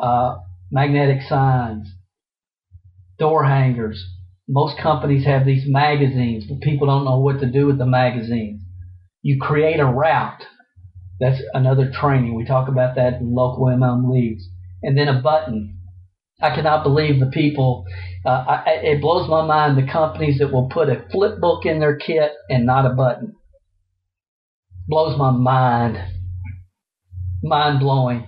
uh, 0.00 0.36
magnetic 0.70 1.22
signs, 1.28 1.88
door 3.20 3.44
hangers, 3.44 4.04
most 4.48 4.76
companies 4.78 5.24
have 5.26 5.46
these 5.46 5.62
magazines, 5.66 6.44
but 6.48 6.60
people 6.60 6.88
don't 6.88 7.04
know 7.04 7.20
what 7.20 7.38
to 7.38 7.46
do 7.46 7.66
with 7.66 7.78
the 7.78 7.86
magazines. 7.86 8.62
You 9.22 9.38
create 9.40 9.78
a 9.78 9.84
route. 9.84 10.42
That's 11.20 11.40
another 11.54 11.92
training. 11.92 12.34
We 12.34 12.44
talk 12.44 12.68
about 12.68 12.96
that 12.96 13.20
in 13.20 13.32
local 13.32 13.66
MLM 13.66 14.10
leagues. 14.10 14.48
And 14.82 14.98
then 14.98 15.06
a 15.06 15.20
button. 15.20 15.78
I 16.42 16.54
cannot 16.54 16.82
believe 16.82 17.20
the 17.20 17.26
people. 17.26 17.84
Uh, 18.24 18.30
I, 18.30 18.62
it 18.82 19.00
blows 19.02 19.28
my 19.28 19.46
mind 19.46 19.76
the 19.76 19.92
companies 19.92 20.38
that 20.38 20.50
will 20.50 20.68
put 20.68 20.88
a 20.88 21.04
flip 21.12 21.38
book 21.38 21.66
in 21.66 21.78
their 21.78 21.96
kit 21.96 22.32
and 22.48 22.64
not 22.64 22.86
a 22.86 22.94
button. 22.94 23.36
Blows 24.88 25.18
my 25.18 25.30
mind. 25.30 26.02
Mind 27.42 27.80
blowing. 27.80 28.26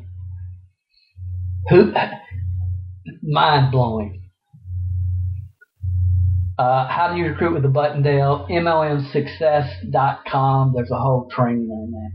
Who? 1.70 1.92
Mind 3.22 3.72
blowing. 3.72 4.21
Uh, 6.62 6.86
how 6.86 7.12
do 7.12 7.18
you 7.18 7.26
recruit 7.26 7.54
with 7.54 7.64
the 7.64 7.68
Buttondale? 7.68 8.48
MLMsuccess.com. 8.48 10.72
There's 10.72 10.92
a 10.92 10.98
whole 10.98 11.28
training 11.28 11.68
on 11.68 11.90
that. 11.90 12.12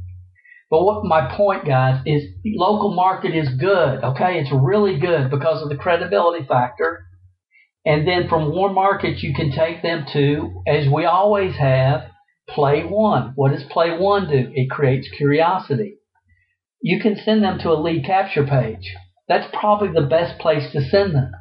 But 0.69 0.85
what 0.85 1.03
my 1.03 1.35
point, 1.35 1.65
guys, 1.65 2.01
is 2.05 2.23
local 2.45 2.95
market 2.95 3.35
is 3.35 3.49
good. 3.59 4.05
Okay, 4.05 4.39
it's 4.39 4.53
really 4.53 4.99
good 4.99 5.29
because 5.29 5.61
of 5.61 5.67
the 5.67 5.75
credibility 5.75 6.45
factor. 6.45 7.03
And 7.85 8.07
then 8.07 8.29
from 8.29 8.49
warm 8.49 8.73
markets, 8.73 9.21
you 9.21 9.33
can 9.33 9.51
take 9.51 9.81
them 9.81 10.05
to, 10.13 10.63
as 10.65 10.87
we 10.89 11.03
always 11.03 11.57
have, 11.57 12.03
Play 12.47 12.83
One. 12.83 13.33
What 13.35 13.51
does 13.51 13.65
Play 13.69 13.97
One 13.97 14.29
do? 14.29 14.49
It 14.53 14.69
creates 14.69 15.09
curiosity. 15.17 15.97
You 16.81 17.01
can 17.01 17.17
send 17.17 17.43
them 17.43 17.59
to 17.59 17.71
a 17.71 17.81
lead 17.81 18.05
capture 18.05 18.45
page. 18.45 18.95
That's 19.27 19.49
probably 19.51 19.89
the 19.89 20.07
best 20.07 20.39
place 20.39 20.71
to 20.71 20.87
send 20.87 21.15
them. 21.15 21.33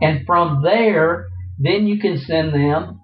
And 0.00 0.24
from 0.24 0.62
there, 0.62 1.26
then 1.58 1.86
you 1.86 1.98
can 1.98 2.18
send 2.18 2.54
them 2.54 3.00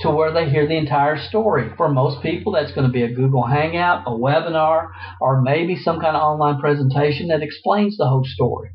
to 0.00 0.10
where 0.10 0.32
they 0.32 0.50
hear 0.50 0.66
the 0.66 0.76
entire 0.76 1.18
story. 1.18 1.70
For 1.76 1.88
most 1.88 2.22
people, 2.22 2.52
that's 2.52 2.72
going 2.72 2.86
to 2.86 2.92
be 2.92 3.02
a 3.02 3.12
Google 3.12 3.46
Hangout, 3.46 4.04
a 4.06 4.10
webinar, 4.10 4.90
or 5.20 5.40
maybe 5.40 5.76
some 5.76 6.00
kind 6.00 6.16
of 6.16 6.22
online 6.22 6.60
presentation 6.60 7.28
that 7.28 7.42
explains 7.42 7.96
the 7.96 8.06
whole 8.06 8.24
story. 8.24 8.70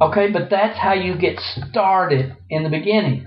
Okay, 0.00 0.30
but 0.30 0.48
that's 0.50 0.78
how 0.78 0.94
you 0.94 1.16
get 1.16 1.40
started 1.40 2.36
in 2.50 2.62
the 2.62 2.68
beginning. 2.68 3.26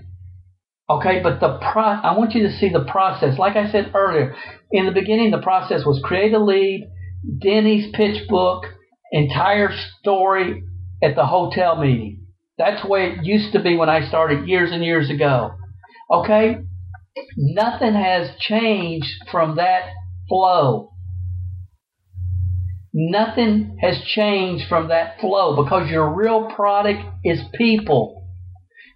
Okay, 0.89 1.21
but 1.23 1.39
the 1.39 1.57
pro- 1.57 1.83
I 1.83 2.17
want 2.17 2.33
you 2.33 2.43
to 2.43 2.57
see 2.57 2.69
the 2.69 2.83
process. 2.83 3.37
Like 3.37 3.55
I 3.55 3.71
said 3.71 3.91
earlier, 3.95 4.35
in 4.71 4.85
the 4.85 4.91
beginning, 4.91 5.31
the 5.31 5.41
process 5.41 5.85
was 5.85 6.01
create 6.03 6.33
a 6.33 6.43
lead, 6.43 6.89
Denny's 7.41 7.89
pitch 7.93 8.27
book, 8.27 8.65
entire 9.11 9.71
story 9.99 10.63
at 11.01 11.15
the 11.15 11.25
hotel 11.25 11.77
meeting. 11.77 12.20
That's 12.61 12.83
the 12.83 12.89
way 12.89 13.07
it 13.07 13.25
used 13.25 13.53
to 13.53 13.59
be 13.63 13.75
when 13.75 13.89
I 13.89 14.07
started 14.07 14.47
years 14.47 14.71
and 14.71 14.83
years 14.85 15.09
ago. 15.09 15.55
Okay? 16.11 16.57
Nothing 17.35 17.95
has 17.95 18.29
changed 18.39 19.11
from 19.31 19.55
that 19.55 19.89
flow. 20.29 20.91
Nothing 22.93 23.79
has 23.81 23.99
changed 24.05 24.65
from 24.69 24.89
that 24.89 25.19
flow 25.19 25.63
because 25.63 25.89
your 25.89 26.13
real 26.13 26.51
product 26.55 27.01
is 27.23 27.39
people. 27.55 28.27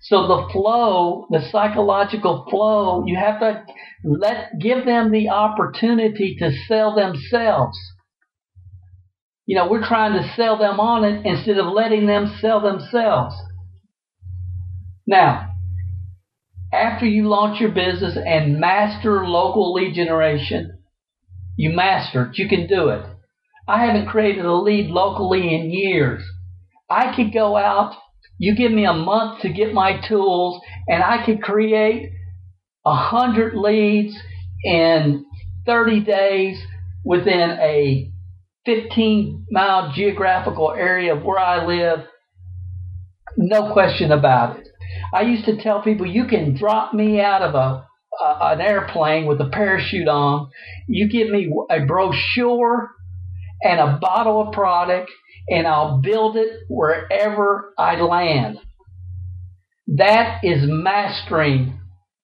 So 0.02 0.28
the 0.28 0.50
flow, 0.52 1.26
the 1.32 1.50
psychological 1.52 2.46
flow, 2.52 3.04
you 3.08 3.18
have 3.18 3.40
to 3.40 3.66
let 4.04 4.60
give 4.62 4.86
them 4.86 5.12
the 5.12 5.30
opportunity 5.30 6.36
to 6.38 6.52
sell 6.68 6.94
themselves. 6.94 7.76
You 9.48 9.56
know, 9.56 9.68
we're 9.68 9.88
trying 9.88 10.14
to 10.14 10.36
sell 10.36 10.60
them 10.60 10.80
on 10.80 11.04
it 11.04 11.26
instead 11.26 11.58
of 11.58 11.74
letting 11.74 12.06
them 12.06 12.36
sell 12.40 12.62
themselves. 12.62 13.36
Now, 15.08 15.52
after 16.74 17.06
you 17.06 17.28
launch 17.28 17.62
your 17.62 17.72
business 17.72 18.18
and 18.18 18.60
master 18.60 19.28
local 19.28 19.74
lead 19.74 19.96
generation, 19.96 20.80
you 21.58 21.72
master 21.72 22.26
it. 22.26 22.38
You 22.38 22.50
can 22.50 22.68
do 22.68 22.90
it. 22.90 23.06
I 23.68 23.86
haven't 23.86 24.08
created 24.08 24.46
a 24.46 24.54
lead 24.54 24.90
locally 24.90 25.56
in 25.56 25.72
years. 25.72 26.24
I 26.90 27.16
could 27.16 27.34
go 27.34 27.56
out, 27.56 27.96
you 28.38 28.56
give 28.56 28.72
me 28.72 28.86
a 28.86 28.94
month 28.94 29.42
to 29.42 29.50
get 29.50 29.74
my 29.74 30.00
tools, 30.08 30.62
and 30.88 31.02
I 31.02 31.26
could 31.26 31.42
create 31.42 32.12
a 32.86 32.96
hundred 32.96 33.56
leads 33.56 34.16
in 34.64 35.26
30 35.66 36.02
days 36.02 36.62
within 37.04 37.52
a 37.52 38.12
15 38.66 39.46
mile 39.52 39.92
geographical 39.96 40.72
area 40.72 41.16
of 41.16 41.24
where 41.24 41.40
I 41.40 41.66
live. 41.66 42.06
No 43.38 43.74
question 43.74 44.12
about 44.12 44.60
it. 44.60 44.65
I 45.16 45.22
used 45.22 45.46
to 45.46 45.56
tell 45.56 45.82
people 45.82 46.06
you 46.06 46.26
can 46.26 46.58
drop 46.58 46.94
me 46.94 47.22
out 47.22 47.42
of 47.42 47.56
a, 47.56 47.88
an 48.22 48.60
airplane 48.60 49.26
with 49.26 49.40
a 49.40 49.50
parachute 49.50 50.10
on. 50.10 50.50
You 50.90 51.08
give 51.08 51.30
me 51.30 51.50
a 51.72 51.86
brochure 51.86 52.92
and 53.64 53.80
a 53.80 53.98
bottle 54.02 54.42
of 54.42 54.54
product, 54.54 55.10
and 55.50 55.66
I'll 55.66 56.02
build 56.02 56.36
it 56.36 56.50
wherever 56.68 57.74
I 57.78 57.96
land. 58.02 58.58
That 59.88 60.42
is 60.44 60.64
mastering 60.64 61.80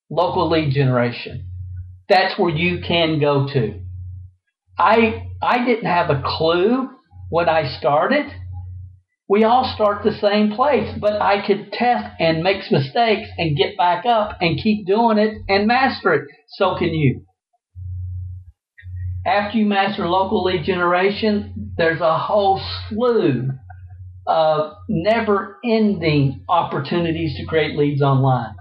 local 0.10 0.50
lead 0.50 0.74
generation. 0.74 1.46
That's 2.10 2.38
where 2.38 2.54
you 2.54 2.82
can 2.86 3.22
go 3.22 3.48
to. 3.54 3.80
I 4.78 5.28
I 5.42 5.64
didn't 5.64 5.86
have 5.86 6.10
a 6.10 6.22
clue 6.26 6.90
when 7.30 7.48
I 7.48 7.78
started 7.78 8.26
we 9.32 9.46
all 9.46 9.72
start 9.76 10.04
the 10.04 10.12
same 10.12 10.52
place, 10.52 10.94
but 11.00 11.22
I 11.22 11.48
could 11.48 11.72
test 11.72 12.06
and 12.20 12.44
make 12.44 12.70
mistakes 12.70 13.30
and 13.38 13.56
get 13.56 13.78
back 13.78 14.06
up 14.06 14.36
and 14.42 14.60
keep 14.62 14.86
doing 14.86 15.18
it 15.18 15.38
and 15.48 15.68
master 15.68 16.14
it. 16.14 16.28
So 16.58 16.76
can 16.78 16.90
you. 16.90 17.24
After 19.26 19.58
you 19.58 19.66
master 19.66 20.06
local 20.06 20.44
lead 20.44 20.66
generation, 20.66 21.72
there's 21.78 22.02
a 22.02 22.18
whole 22.18 22.62
slew 22.90 23.52
of 24.28 24.74
never 24.90 25.60
ending 25.64 26.44
opportunities 26.50 27.38
to 27.38 27.46
create 27.46 27.78
leads 27.78 28.02
online. 28.02 28.54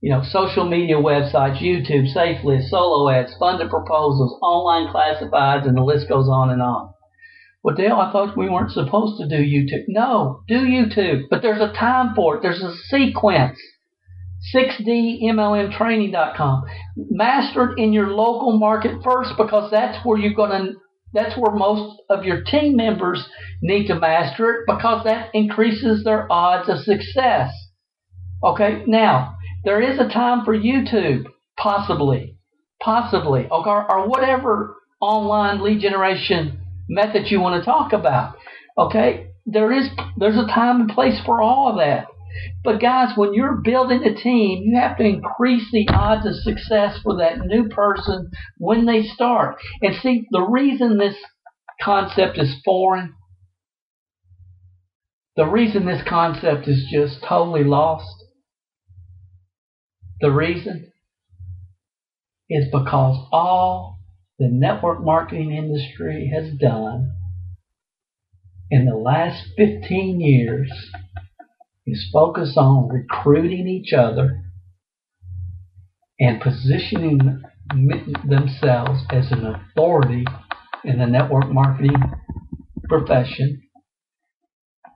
You 0.00 0.12
know, 0.12 0.22
social 0.22 0.64
media 0.64 0.94
websites, 0.94 1.58
YouTube, 1.58 2.14
SafeList, 2.14 2.68
solo 2.68 3.10
ads, 3.10 3.34
funded 3.36 3.68
proposals, 3.68 4.38
online 4.44 4.94
classifieds, 4.94 5.66
and 5.66 5.76
the 5.76 5.82
list 5.82 6.08
goes 6.08 6.28
on 6.28 6.50
and 6.50 6.62
on. 6.62 6.92
Well, 7.62 7.76
Dale, 7.76 7.96
I 7.96 8.10
thought 8.10 8.36
we 8.36 8.48
weren't 8.48 8.72
supposed 8.72 9.20
to 9.20 9.28
do 9.28 9.36
YouTube. 9.36 9.84
No, 9.86 10.42
do 10.48 10.58
YouTube, 10.58 11.28
but 11.30 11.42
there's 11.42 11.60
a 11.60 11.72
time 11.72 12.16
for 12.16 12.34
it. 12.36 12.42
There's 12.42 12.62
a 12.62 12.74
sequence. 12.88 13.56
6dmlmtraining.com. 14.52 16.64
Master 16.96 17.70
it 17.70 17.78
in 17.78 17.92
your 17.92 18.08
local 18.08 18.58
market 18.58 19.00
first 19.04 19.34
because 19.38 19.70
that's 19.70 20.04
where 20.04 20.18
you're 20.18 20.34
going 20.34 20.50
to 20.50 20.72
that's 21.14 21.36
where 21.36 21.54
most 21.54 22.00
of 22.08 22.24
your 22.24 22.42
team 22.42 22.74
members 22.74 23.28
need 23.60 23.86
to 23.88 23.94
master 23.94 24.54
it 24.54 24.64
because 24.66 25.04
that 25.04 25.28
increases 25.34 26.04
their 26.04 26.26
odds 26.32 26.70
of 26.70 26.78
success. 26.78 27.52
Okay, 28.42 28.82
now 28.86 29.36
there 29.62 29.82
is 29.82 30.00
a 30.00 30.08
time 30.08 30.42
for 30.44 30.56
YouTube, 30.56 31.26
possibly, 31.58 32.38
possibly, 32.82 33.46
okay, 33.46 33.84
or 33.90 34.08
whatever 34.08 34.76
online 35.02 35.62
lead 35.62 35.80
generation 35.80 36.61
method 36.94 37.30
you 37.30 37.40
want 37.40 37.62
to 37.62 37.64
talk 37.64 37.92
about. 37.92 38.36
Okay? 38.78 39.28
There 39.46 39.72
is 39.72 39.88
there's 40.16 40.36
a 40.36 40.46
time 40.46 40.82
and 40.82 40.90
place 40.90 41.20
for 41.24 41.40
all 41.42 41.68
of 41.68 41.78
that. 41.78 42.06
But 42.64 42.80
guys, 42.80 43.16
when 43.16 43.34
you're 43.34 43.60
building 43.62 44.04
a 44.04 44.14
team, 44.14 44.62
you 44.64 44.78
have 44.78 44.96
to 44.96 45.04
increase 45.04 45.70
the 45.70 45.86
odds 45.92 46.26
of 46.26 46.34
success 46.36 46.98
for 47.02 47.16
that 47.18 47.44
new 47.44 47.68
person 47.68 48.30
when 48.56 48.86
they 48.86 49.02
start. 49.02 49.56
And 49.82 49.94
see, 49.96 50.26
the 50.30 50.40
reason 50.42 50.96
this 50.96 51.16
concept 51.82 52.38
is 52.38 52.54
foreign, 52.64 53.14
the 55.36 55.46
reason 55.46 55.86
this 55.86 56.02
concept 56.06 56.68
is 56.68 56.86
just 56.90 57.22
totally 57.22 57.64
lost, 57.64 58.14
the 60.20 60.30
reason 60.30 60.92
is 62.48 62.66
because 62.70 63.28
all 63.32 63.98
the 64.38 64.48
network 64.48 65.02
marketing 65.02 65.52
industry 65.52 66.30
has 66.34 66.52
done 66.58 67.12
in 68.70 68.86
the 68.86 68.96
last 68.96 69.44
15 69.56 70.20
years 70.20 70.70
is 71.86 72.08
focus 72.12 72.54
on 72.56 72.88
recruiting 72.88 73.68
each 73.68 73.92
other 73.92 74.42
and 76.20 76.40
positioning 76.40 77.42
themselves 78.24 79.02
as 79.10 79.30
an 79.32 79.46
authority 79.46 80.24
in 80.84 80.98
the 80.98 81.06
network 81.06 81.48
marketing 81.50 81.96
profession. 82.88 83.62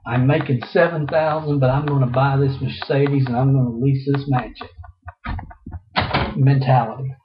I'm 0.06 0.26
making 0.26 0.62
seven 0.70 1.06
thousand, 1.06 1.58
but 1.58 1.70
I'm 1.70 1.86
going 1.86 2.02
to 2.02 2.06
buy 2.06 2.36
this 2.36 2.56
Mercedes 2.60 3.26
and 3.26 3.36
I'm 3.36 3.52
going 3.52 3.66
to 3.66 3.84
lease 3.84 4.06
this 4.06 4.24
mansion. 4.28 4.68
Mentality, 6.36 7.15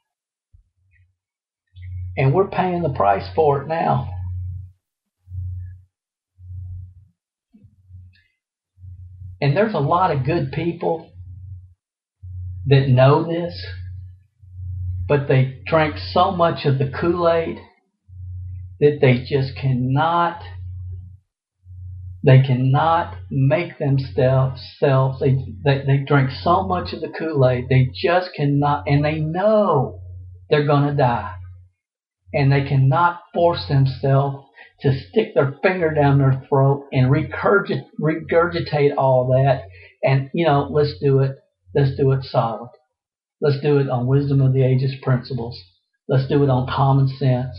and 2.18 2.34
we're 2.34 2.48
paying 2.48 2.82
the 2.82 2.94
price 2.94 3.28
for 3.36 3.62
it 3.62 3.68
now. 3.68 4.10
And 9.40 9.58
there's 9.58 9.74
a 9.74 9.80
lot 9.80 10.16
of 10.16 10.26
good 10.26 10.52
people 10.52 11.12
that 12.68 12.88
know 12.88 13.24
this, 13.24 13.66
but 15.08 15.28
they 15.28 15.62
drank 15.66 15.96
so 15.98 16.32
much 16.32 16.66
of 16.66 16.78
the 16.78 16.92
Kool 16.92 17.28
Aid 17.28 17.58
that 18.82 18.98
they 19.00 19.24
just 19.24 19.56
cannot 19.56 20.42
they 22.24 22.42
cannot 22.42 23.16
make 23.32 23.80
themselves 23.80 24.62
they, 25.20 25.36
they 25.64 25.84
they 25.86 26.04
drink 26.06 26.30
so 26.44 26.64
much 26.68 26.94
of 26.94 27.02
the 27.02 27.12
Kool-Aid 27.18 27.66
they 27.70 27.90
just 27.94 28.30
cannot 28.36 28.84
and 28.88 29.06
they 29.06 29.20
know 29.20 30.02
they're 30.50 30.68
going 30.68 30.88
to 30.88 30.96
die 30.96 31.36
and 32.34 32.52
they 32.52 32.68
cannot 32.68 33.22
force 33.34 33.66
themselves 33.68 34.46
to 34.82 35.00
stick 35.10 35.34
their 35.36 35.56
finger 35.62 35.94
down 35.94 36.18
their 36.18 36.44
throat 36.50 36.88
and 36.92 37.12
regurgitate, 37.12 38.96
all 38.98 39.28
that. 39.28 39.64
And, 40.04 40.30
you 40.34 40.46
know, 40.46 40.68
let's 40.72 40.94
do 41.00 41.20
it. 41.20 41.38
Let's 41.76 41.96
do 41.96 42.12
it 42.12 42.24
solid. 42.24 42.70
Let's 43.40 43.62
do 43.62 43.78
it 43.78 43.90
on 43.90 44.08
wisdom 44.08 44.42
of 44.42 44.54
the 44.54 44.64
ages 44.64 44.96
principles. 45.02 45.60
Let's 46.08 46.28
do 46.28 46.44
it 46.44 46.50
on 46.50 46.68
common 46.68 47.08
sense. 47.08 47.56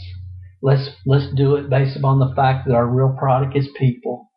Let's, 0.61 0.91
let's 1.07 1.33
do 1.35 1.57
it 1.57 1.71
based 1.71 1.97
upon 1.97 2.19
the 2.19 2.35
fact 2.35 2.67
that 2.67 2.75
our 2.75 2.87
real 2.87 3.17
product 3.19 3.57
is 3.57 3.69
people. 3.79 4.31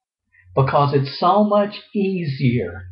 Because 0.55 0.93
it's 0.93 1.19
so 1.19 1.43
much 1.43 1.75
easier 1.93 2.87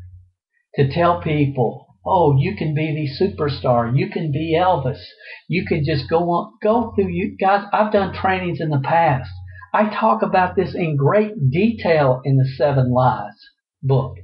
to 0.76 0.92
tell 0.92 1.22
people, 1.22 1.83
oh, 2.06 2.36
you 2.38 2.56
can 2.56 2.74
be 2.74 2.94
the 2.94 3.26
superstar. 3.26 3.92
You 3.96 4.10
can 4.10 4.32
be 4.32 4.58
Elvis. 4.58 5.02
You 5.48 5.66
can 5.66 5.84
just 5.86 6.10
go 6.10 6.30
on, 6.30 6.54
go 6.62 6.94
through 6.96 7.10
you 7.10 7.36
guys. 7.40 7.66
I've 7.72 7.92
done 7.92 8.14
trainings 8.14 8.60
in 8.60 8.70
the 8.70 8.82
past 8.84 9.30
I 9.76 9.90
talk 9.90 10.22
about 10.22 10.56
this 10.56 10.76
in 10.76 10.98
great 10.98 11.50
detail 11.50 12.22
in 12.24 12.38
the 12.38 12.48
Seven 12.58 12.94
Lies 12.94 13.34
book 13.82 14.18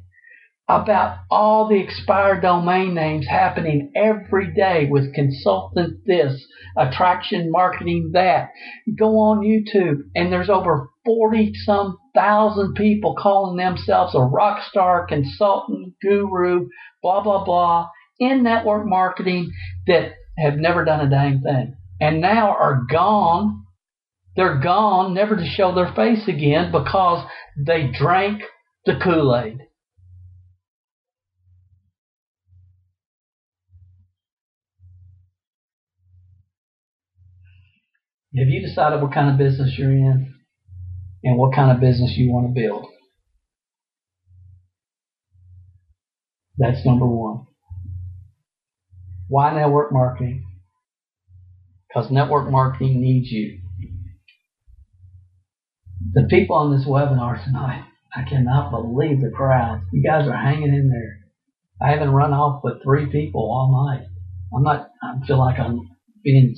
about 0.69 1.17
all 1.31 1.67
the 1.67 1.79
expired 1.79 2.43
domain 2.43 2.93
names 2.93 3.27
happening 3.27 3.91
every 3.95 4.53
day 4.53 4.87
with 4.89 5.13
consultant 5.15 5.97
this, 6.05 6.45
attraction 6.77 7.49
marketing 7.49 8.11
that. 8.13 8.49
go 8.97 9.17
on 9.17 9.39
YouTube 9.39 10.03
and 10.15 10.31
there's 10.31 10.49
over 10.49 10.89
40 11.05 11.53
some 11.65 11.97
thousand 12.13 12.75
people 12.75 13.15
calling 13.19 13.57
themselves 13.57 14.13
a 14.13 14.19
rock 14.19 14.63
star, 14.69 15.07
consultant, 15.07 15.95
guru, 16.01 16.67
blah, 17.01 17.23
blah, 17.23 17.43
blah, 17.43 17.89
in 18.19 18.43
network 18.43 18.85
marketing 18.85 19.51
that 19.87 20.13
have 20.37 20.57
never 20.57 20.85
done 20.85 21.05
a 21.05 21.09
dang 21.09 21.41
thing 21.41 21.75
and 21.99 22.21
now 22.21 22.49
are 22.49 22.85
gone 22.89 23.65
they're 24.35 24.59
gone, 24.59 25.13
never 25.13 25.35
to 25.35 25.45
show 25.45 25.75
their 25.75 25.91
face 25.93 26.25
again 26.29 26.71
because 26.71 27.27
they 27.57 27.91
drank 27.91 28.41
the 28.85 28.97
Kool 29.03 29.35
Aid. 29.35 29.57
Have 38.37 38.47
you 38.47 38.61
decided 38.61 39.01
what 39.01 39.13
kind 39.13 39.29
of 39.29 39.37
business 39.37 39.75
you're 39.77 39.91
in 39.91 40.33
and 41.23 41.37
what 41.37 41.55
kind 41.55 41.71
of 41.71 41.79
business 41.79 42.13
you 42.15 42.31
want 42.31 42.47
to 42.47 42.61
build? 42.61 42.85
That's 46.57 46.85
number 46.85 47.07
one. 47.07 47.47
Why 49.27 49.53
network 49.53 49.91
marketing? 49.91 50.45
Because 51.87 52.11
network 52.11 52.51
marketing 52.51 53.01
needs 53.01 53.31
you 53.31 53.61
the 56.13 56.27
people 56.29 56.55
on 56.55 56.75
this 56.75 56.87
webinar 56.87 57.43
tonight, 57.43 57.83
I 58.15 58.23
cannot 58.23 58.71
believe 58.71 59.21
the 59.21 59.29
crowd. 59.29 59.81
You 59.91 60.03
guys 60.03 60.27
are 60.27 60.35
hanging 60.35 60.73
in 60.73 60.89
there. 60.89 61.19
I 61.81 61.91
haven't 61.91 62.11
run 62.11 62.33
off 62.33 62.61
with 62.63 62.83
three 62.83 63.07
people 63.11 63.41
all 63.41 63.87
night. 63.87 64.07
I'm 64.55 64.63
not, 64.63 64.89
I 65.03 65.25
feel 65.25 65.37
like 65.37 65.59
I'm 65.59 65.81
being 66.23 66.55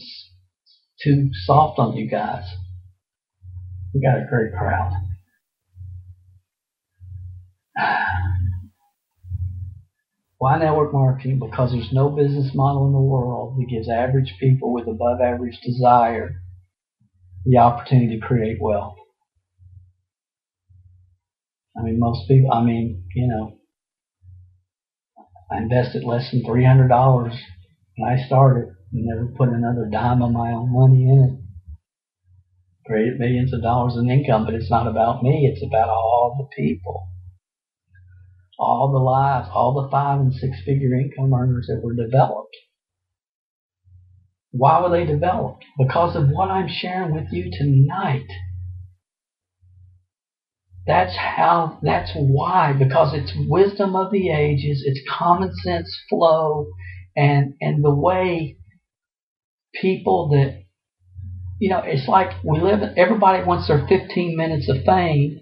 too 1.04 1.30
soft 1.46 1.80
on 1.80 1.96
you 1.96 2.10
guys. 2.10 2.44
We 3.94 4.02
got 4.02 4.18
a 4.18 4.26
great 4.30 4.54
crowd. 4.54 4.94
Why 10.38 10.58
network 10.58 10.94
marketing? 10.94 11.40
Because 11.40 11.72
there's 11.72 11.92
no 11.92 12.10
business 12.10 12.52
model 12.56 12.88
in 12.88 12.94
the 12.94 13.00
world 13.00 13.58
that 13.58 13.70
gives 13.70 13.90
average 13.90 14.36
people 14.40 14.74
with 14.74 14.88
above 14.88 15.22
average 15.22 15.60
desire 15.64 16.42
the 17.46 17.58
opportunity 17.58 18.20
to 18.20 18.26
create 18.26 18.58
wealth. 18.60 18.96
I 21.78 21.84
mean, 21.84 22.00
most 22.00 22.28
people, 22.28 22.52
I 22.52 22.64
mean, 22.64 23.04
you 23.16 23.28
know, 23.28 23.58
I 25.52 25.58
invested 25.58 26.04
less 26.04 26.32
than 26.32 26.44
$300 26.44 27.36
when 27.98 28.10
I 28.10 28.26
started 28.26 28.70
never 28.92 29.28
put 29.38 29.50
another 29.50 29.90
dime 29.92 30.22
of 30.22 30.32
my 30.32 30.52
own 30.52 30.72
money 30.72 31.04
in 31.04 31.20
it. 31.20 31.42
Created 32.86 33.20
millions 33.20 33.54
of 33.54 33.62
dollars 33.62 33.96
in 33.96 34.10
income, 34.10 34.46
but 34.46 34.54
it's 34.54 34.70
not 34.70 34.88
about 34.88 35.24
me. 35.24 35.50
It's 35.52 35.64
about 35.66 35.90
all 35.90 36.36
the 36.38 36.62
people. 36.62 37.08
All 38.60 38.92
the 38.92 39.00
lives, 39.00 39.48
all 39.54 39.82
the 39.82 39.90
five 39.90 40.20
and 40.20 40.34
six 40.34 40.58
figure 40.66 40.94
income 40.94 41.34
earners 41.34 41.68
that 41.68 41.82
were 41.84 41.96
developed. 41.96 42.56
Why 44.52 44.82
were 44.82 44.90
they 44.90 45.06
developed? 45.06 45.64
Because 45.78 46.16
of 46.16 46.30
what 46.30 46.52
I'm 46.52 46.68
sharing 46.68 47.16
with 47.16 47.32
you 47.32 47.50
tonight. 47.52 48.28
That's 50.86 51.16
how, 51.16 51.80
that's 51.84 52.12
why, 52.16 52.74
because 52.74 53.14
it's 53.14 53.32
wisdom 53.48 53.96
of 53.96 54.12
the 54.12 54.30
ages, 54.30 54.84
it's 54.86 55.00
common 55.10 55.54
sense 55.64 55.96
flow, 56.10 56.68
and, 57.16 57.54
and 57.62 57.84
the 57.84 57.94
way 57.94 58.58
people 59.80 60.30
that, 60.30 60.64
you 61.60 61.70
know, 61.70 61.82
it's 61.86 62.08
like 62.08 62.44
we 62.44 62.60
live, 62.60 62.80
everybody 62.98 63.44
wants 63.44 63.68
their 63.68 63.86
15 63.88 64.36
minutes 64.36 64.70
of 64.70 64.84
fame, 64.86 65.40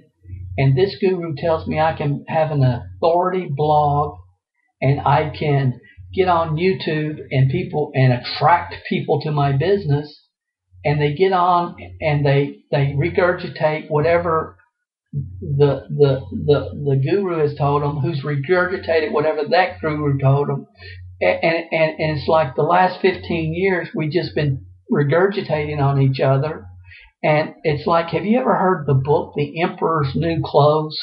and 0.58 0.78
this 0.78 0.98
guru 1.00 1.34
tells 1.38 1.68
me 1.68 1.80
I 1.80 1.96
can 1.96 2.26
have 2.28 2.52
an 2.52 2.63
authority 2.63 3.48
blog, 3.50 4.18
and 4.82 5.00
I 5.02 5.32
can 5.38 5.80
get 6.13 6.28
on 6.28 6.56
YouTube 6.56 7.20
and 7.32 7.50
people, 7.50 7.92
and 7.94 8.13
attract 8.13 8.76
people 8.88 9.22
to 9.22 9.32
my 9.32 9.54
business, 9.54 10.26
and 10.84 11.02
they 11.02 11.13
get 11.13 11.34
on 11.34 11.76
and 12.02 12.26
they, 12.26 12.63
they 12.72 12.96
regurgitate 12.98 13.89
whatever 13.89 14.59
the 15.12 15.88
the 15.89 16.22
the 16.45 16.69
the 16.86 17.02
guru 17.04 17.39
has 17.39 17.56
told 17.58 17.82
them, 17.82 17.98
who's 17.98 18.24
regurgitated 18.24 19.12
whatever 19.12 19.41
that 19.50 19.80
guru 19.82 20.17
told 20.19 20.50
them, 20.50 20.67
and 21.22 21.39
and 21.43 21.65
and 21.72 22.17
it's 22.17 22.28
like 22.28 22.56
the 22.56 22.62
last 22.62 23.02
15 23.02 23.54
years 23.54 23.89
we've 23.95 24.12
just 24.12 24.36
been 24.36 24.65
regurgitating 24.91 25.82
on 25.82 26.02
each 26.02 26.19
other, 26.19 26.65
and 27.24 27.54
it's 27.63 27.88
like, 27.88 28.10
have 28.10 28.26
you 28.26 28.39
ever 28.39 28.56
heard 28.56 28.86
the 28.86 28.93
book 28.93 29.34
The 29.36 29.62
Emperor's 29.62 30.12
New 30.15 30.41
Clothes? 30.43 30.98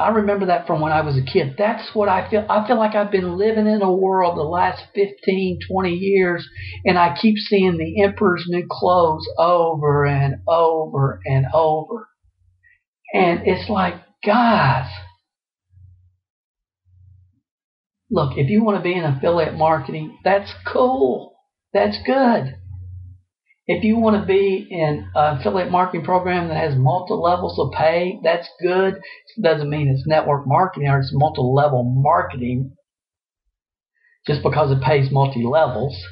I 0.00 0.10
remember 0.10 0.46
that 0.46 0.66
from 0.66 0.80
when 0.80 0.92
I 0.92 1.00
was 1.00 1.16
a 1.16 1.22
kid. 1.22 1.56
That's 1.58 1.92
what 1.94 2.08
I 2.08 2.30
feel. 2.30 2.46
I 2.48 2.66
feel 2.66 2.78
like 2.78 2.94
I've 2.94 3.10
been 3.10 3.36
living 3.36 3.66
in 3.66 3.82
a 3.82 3.92
world 3.92 4.36
the 4.36 4.42
last 4.42 4.84
15, 4.94 5.58
20 5.68 5.90
years, 5.90 6.48
and 6.84 6.96
I 6.96 7.16
keep 7.20 7.36
seeing 7.36 7.76
the 7.76 8.02
emperor's 8.04 8.44
new 8.48 8.64
clothes 8.70 9.26
over 9.36 10.06
and 10.06 10.36
over 10.46 11.20
and 11.26 11.46
over. 11.52 12.08
And 13.12 13.40
it's 13.44 13.68
like, 13.68 13.94
guys, 14.24 14.88
look, 18.10 18.36
if 18.36 18.48
you 18.48 18.62
want 18.62 18.78
to 18.78 18.82
be 18.82 18.94
in 18.94 19.04
affiliate 19.04 19.54
marketing, 19.54 20.16
that's 20.22 20.52
cool. 20.64 21.34
That's 21.72 21.98
good. 22.06 22.56
If 23.70 23.84
you 23.84 23.98
want 23.98 24.18
to 24.18 24.26
be 24.26 24.66
in 24.70 25.10
an 25.14 25.38
affiliate 25.38 25.70
marketing 25.70 26.06
program 26.06 26.48
that 26.48 26.56
has 26.56 26.74
multiple 26.74 27.22
levels 27.22 27.58
of 27.58 27.70
pay, 27.76 28.18
that's 28.24 28.48
good. 28.62 28.94
It 28.94 29.42
doesn't 29.42 29.68
mean 29.68 29.88
it's 29.88 30.06
network 30.06 30.46
marketing 30.46 30.88
or 30.88 31.00
it's 31.00 31.12
multi-level 31.12 31.84
marketing 32.02 32.72
just 34.26 34.42
because 34.42 34.70
it 34.72 34.82
pays 34.82 35.12
multi-levels. 35.12 36.02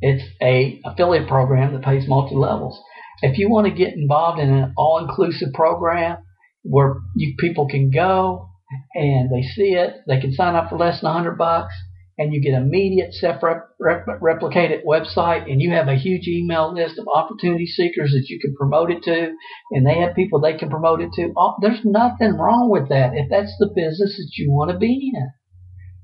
It's 0.00 0.24
a 0.42 0.80
affiliate 0.84 1.28
program 1.28 1.72
that 1.74 1.84
pays 1.84 2.08
multi-levels. 2.08 2.82
If 3.22 3.38
you 3.38 3.48
want 3.48 3.68
to 3.68 3.72
get 3.72 3.94
involved 3.94 4.40
in 4.40 4.50
an 4.50 4.74
all-inclusive 4.76 5.52
program 5.54 6.16
where 6.64 6.96
you 7.14 7.36
people 7.38 7.68
can 7.68 7.92
go 7.92 8.48
and 8.96 9.30
they 9.30 9.42
see 9.42 9.74
it, 9.74 9.94
they 10.08 10.20
can 10.20 10.32
sign 10.32 10.56
up 10.56 10.70
for 10.70 10.76
less 10.76 11.00
than 11.00 11.06
100 11.06 11.38
bucks 11.38 11.72
and 12.18 12.32
you 12.32 12.40
get 12.40 12.54
immediate 12.54 13.12
self-replicated 13.12 14.84
website 14.84 15.50
and 15.50 15.60
you 15.60 15.70
have 15.70 15.88
a 15.88 15.96
huge 15.96 16.28
email 16.28 16.72
list 16.72 16.98
of 16.98 17.08
opportunity 17.12 17.66
seekers 17.66 18.12
that 18.12 18.28
you 18.28 18.38
can 18.38 18.54
promote 18.54 18.90
it 18.90 19.02
to 19.02 19.32
and 19.72 19.86
they 19.86 19.98
have 19.98 20.14
people 20.14 20.40
they 20.40 20.56
can 20.56 20.70
promote 20.70 21.00
it 21.00 21.10
to. 21.14 21.32
Oh, 21.36 21.56
there's 21.60 21.84
nothing 21.84 22.36
wrong 22.36 22.70
with 22.70 22.88
that 22.88 23.12
if 23.14 23.28
that's 23.30 23.54
the 23.58 23.72
business 23.74 24.16
that 24.16 24.30
you 24.36 24.52
want 24.52 24.70
to 24.70 24.78
be 24.78 25.12
in. 25.14 25.30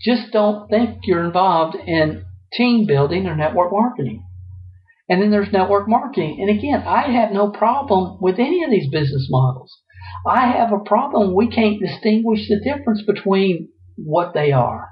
Just 0.00 0.32
don't 0.32 0.68
think 0.68 1.00
you're 1.04 1.24
involved 1.24 1.76
in 1.76 2.24
team 2.52 2.86
building 2.86 3.26
or 3.26 3.36
network 3.36 3.70
marketing. 3.70 4.26
And 5.08 5.22
then 5.22 5.30
there's 5.30 5.52
network 5.52 5.88
marketing. 5.88 6.38
And 6.40 6.50
again 6.50 6.82
i 6.86 7.12
have 7.12 7.30
no 7.30 7.50
problem 7.50 8.18
with 8.20 8.40
any 8.40 8.64
of 8.64 8.70
these 8.70 8.90
business 8.90 9.28
models. 9.30 9.78
I 10.26 10.48
have 10.48 10.72
a 10.72 10.78
problem. 10.78 11.34
We 11.34 11.48
can't 11.48 11.80
distinguish 11.80 12.48
the 12.48 12.60
difference 12.60 13.02
between 13.06 13.68
what 13.96 14.34
they 14.34 14.50
are 14.50 14.89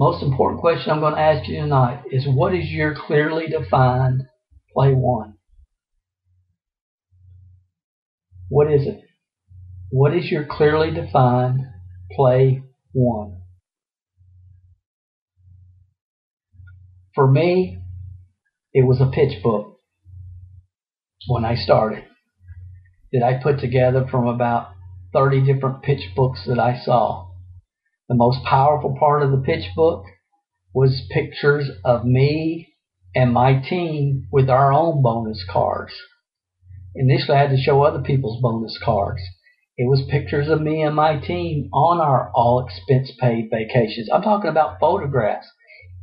most 0.00 0.22
important 0.22 0.62
question 0.62 0.90
I'm 0.90 1.00
going 1.00 1.14
to 1.14 1.20
ask 1.20 1.46
you 1.46 1.60
tonight 1.60 2.04
is 2.10 2.26
what 2.26 2.54
is 2.54 2.70
your 2.70 2.94
clearly 2.94 3.48
defined 3.48 4.22
play 4.72 4.94
one? 4.94 5.34
What 8.48 8.72
is 8.72 8.86
it? 8.86 9.02
What 9.90 10.16
is 10.16 10.30
your 10.30 10.46
clearly 10.50 10.90
defined 10.90 11.66
play 12.12 12.62
one? 12.92 13.42
For 17.14 17.30
me, 17.30 17.82
it 18.72 18.86
was 18.86 19.02
a 19.02 19.10
pitch 19.14 19.42
book 19.42 19.80
when 21.28 21.44
I 21.44 21.56
started 21.56 22.04
that 23.12 23.22
I 23.22 23.34
put 23.42 23.60
together 23.60 24.06
from 24.10 24.26
about 24.26 24.70
30 25.12 25.44
different 25.44 25.82
pitch 25.82 26.14
books 26.16 26.44
that 26.46 26.58
I 26.58 26.80
saw. 26.82 27.29
The 28.10 28.16
most 28.16 28.42
powerful 28.44 28.96
part 28.98 29.22
of 29.22 29.30
the 29.30 29.40
pitch 29.40 29.70
book 29.76 30.02
was 30.74 31.06
pictures 31.12 31.70
of 31.84 32.04
me 32.04 32.74
and 33.14 33.32
my 33.32 33.60
team 33.60 34.26
with 34.32 34.50
our 34.50 34.72
own 34.72 35.00
bonus 35.00 35.44
cards. 35.48 35.92
Initially, 36.96 37.38
I 37.38 37.42
had 37.42 37.50
to 37.50 37.56
show 37.56 37.84
other 37.84 38.02
people's 38.02 38.42
bonus 38.42 38.76
cards. 38.84 39.20
It 39.76 39.88
was 39.88 40.02
pictures 40.10 40.48
of 40.48 40.60
me 40.60 40.82
and 40.82 40.96
my 40.96 41.20
team 41.20 41.70
on 41.72 42.00
our 42.00 42.32
all 42.34 42.66
expense 42.66 43.12
paid 43.20 43.48
vacations. 43.48 44.08
I'm 44.12 44.22
talking 44.22 44.50
about 44.50 44.80
photographs. 44.80 45.46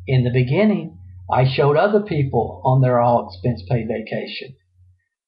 In 0.08 0.24
the 0.24 0.32
beginning, 0.32 0.98
I 1.30 1.44
showed 1.46 1.76
other 1.76 2.00
people 2.00 2.62
on 2.64 2.80
their 2.80 3.02
all 3.02 3.28
expense 3.28 3.64
paid 3.70 3.90
vacation. 3.90 4.56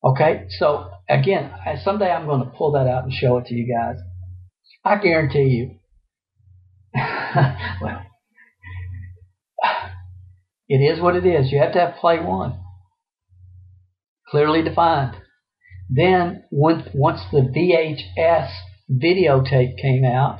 Okay, 0.01 0.45
so 0.57 0.91
again, 1.09 1.51
someday 1.83 2.09
I'm 2.09 2.25
going 2.25 2.45
to 2.45 2.57
pull 2.57 2.71
that 2.71 2.87
out 2.87 3.03
and 3.03 3.11
show 3.11 3.37
it 3.37 3.47
to 3.47 3.53
you 3.53 3.67
guys. 3.67 3.97
I 4.85 4.95
guarantee 4.95 5.49
you, 5.49 5.78
well, 7.81 8.01
it 10.67 10.77
is 10.77 11.01
what 11.01 11.15
it 11.15 11.25
is. 11.25 11.51
You 11.51 11.59
have 11.59 11.73
to 11.73 11.79
have 11.79 11.95
play 11.95 12.19
one. 12.19 12.59
Clearly 14.29 14.61
defined. 14.63 15.15
Then, 15.89 16.43
once, 16.51 16.87
once 16.93 17.21
the 17.31 17.39
VHS 17.39 18.51
videotape 18.91 19.77
came 19.81 20.05
out, 20.05 20.39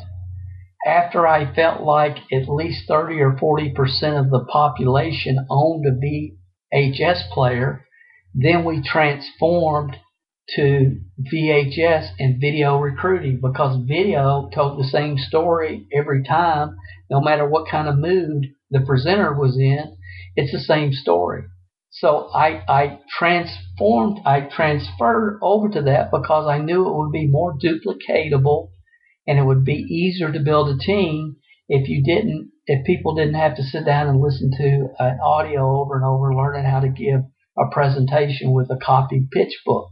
after 0.86 1.28
I 1.28 1.54
felt 1.54 1.82
like 1.82 2.18
at 2.32 2.48
least 2.48 2.88
30 2.88 3.20
or 3.20 3.32
40% 3.34 3.74
of 4.20 4.30
the 4.30 4.46
population 4.52 5.46
owned 5.50 5.86
a 5.86 6.76
VHS 6.76 7.30
player, 7.32 7.86
then 8.34 8.64
we 8.64 8.82
transformed 8.82 9.98
to 10.56 11.00
VHS 11.34 12.10
and 12.20 12.42
video 12.42 12.78
recruiting 12.78 13.40
because 13.42 13.86
video 13.88 14.50
told 14.54 14.80
the 14.80 14.88
same 14.88 15.18
story 15.18 15.88
every 15.94 16.24
time, 16.24 16.76
no 17.10 17.22
matter 17.22 17.48
what 17.48 17.70
kind 17.70 17.88
of 17.88 17.98
mood 17.98 18.48
the 18.72 18.82
presenter 18.82 19.34
was 19.34 19.58
in, 19.58 19.96
it's 20.36 20.52
the 20.52 20.60
same 20.60 20.94
story. 20.94 21.44
So 21.92 22.30
I, 22.34 22.64
I 22.68 23.00
transformed, 23.18 24.20
I 24.26 24.42
transferred 24.42 25.40
over 25.42 25.70
to 25.70 25.82
that 25.84 26.12
because 26.12 26.48
I 26.48 26.60
knew 26.60 26.88
it 26.88 26.98
would 26.98 27.12
be 27.12 27.28
more 27.28 27.58
duplicatable 27.58 28.70
and 29.28 29.40
it 29.40 29.44
would 29.44 29.66
be 29.66 29.86
easier 29.90 30.32
to 30.32 30.40
build 30.40 30.70
a 30.70 30.78
team 30.78 31.38
if 31.68 31.88
you 31.90 32.04
didn't, 32.04 32.52
if 32.66 32.86
people 32.86 33.16
didn't 33.16 33.36
have 33.36 33.56
to 33.56 33.64
sit 33.64 33.86
down 33.86 34.08
and 34.08 34.22
listen 34.22 34.52
to 34.58 34.88
an 35.00 35.20
audio 35.24 35.82
over 35.82 35.96
and 35.96 36.06
over, 36.06 36.34
learning 36.34 36.66
how 36.66 36.80
to 36.80 36.90
give 36.90 37.22
a 37.58 37.72
presentation 37.72 38.54
with 38.54 38.70
a 38.72 38.78
copied 38.78 39.30
pitch 39.32 39.54
book. 39.66 39.90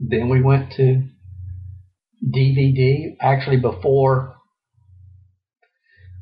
Then 0.00 0.30
we 0.30 0.40
went 0.40 0.72
to 0.72 1.02
DVD. 2.26 3.16
Actually, 3.20 3.58
before 3.58 4.34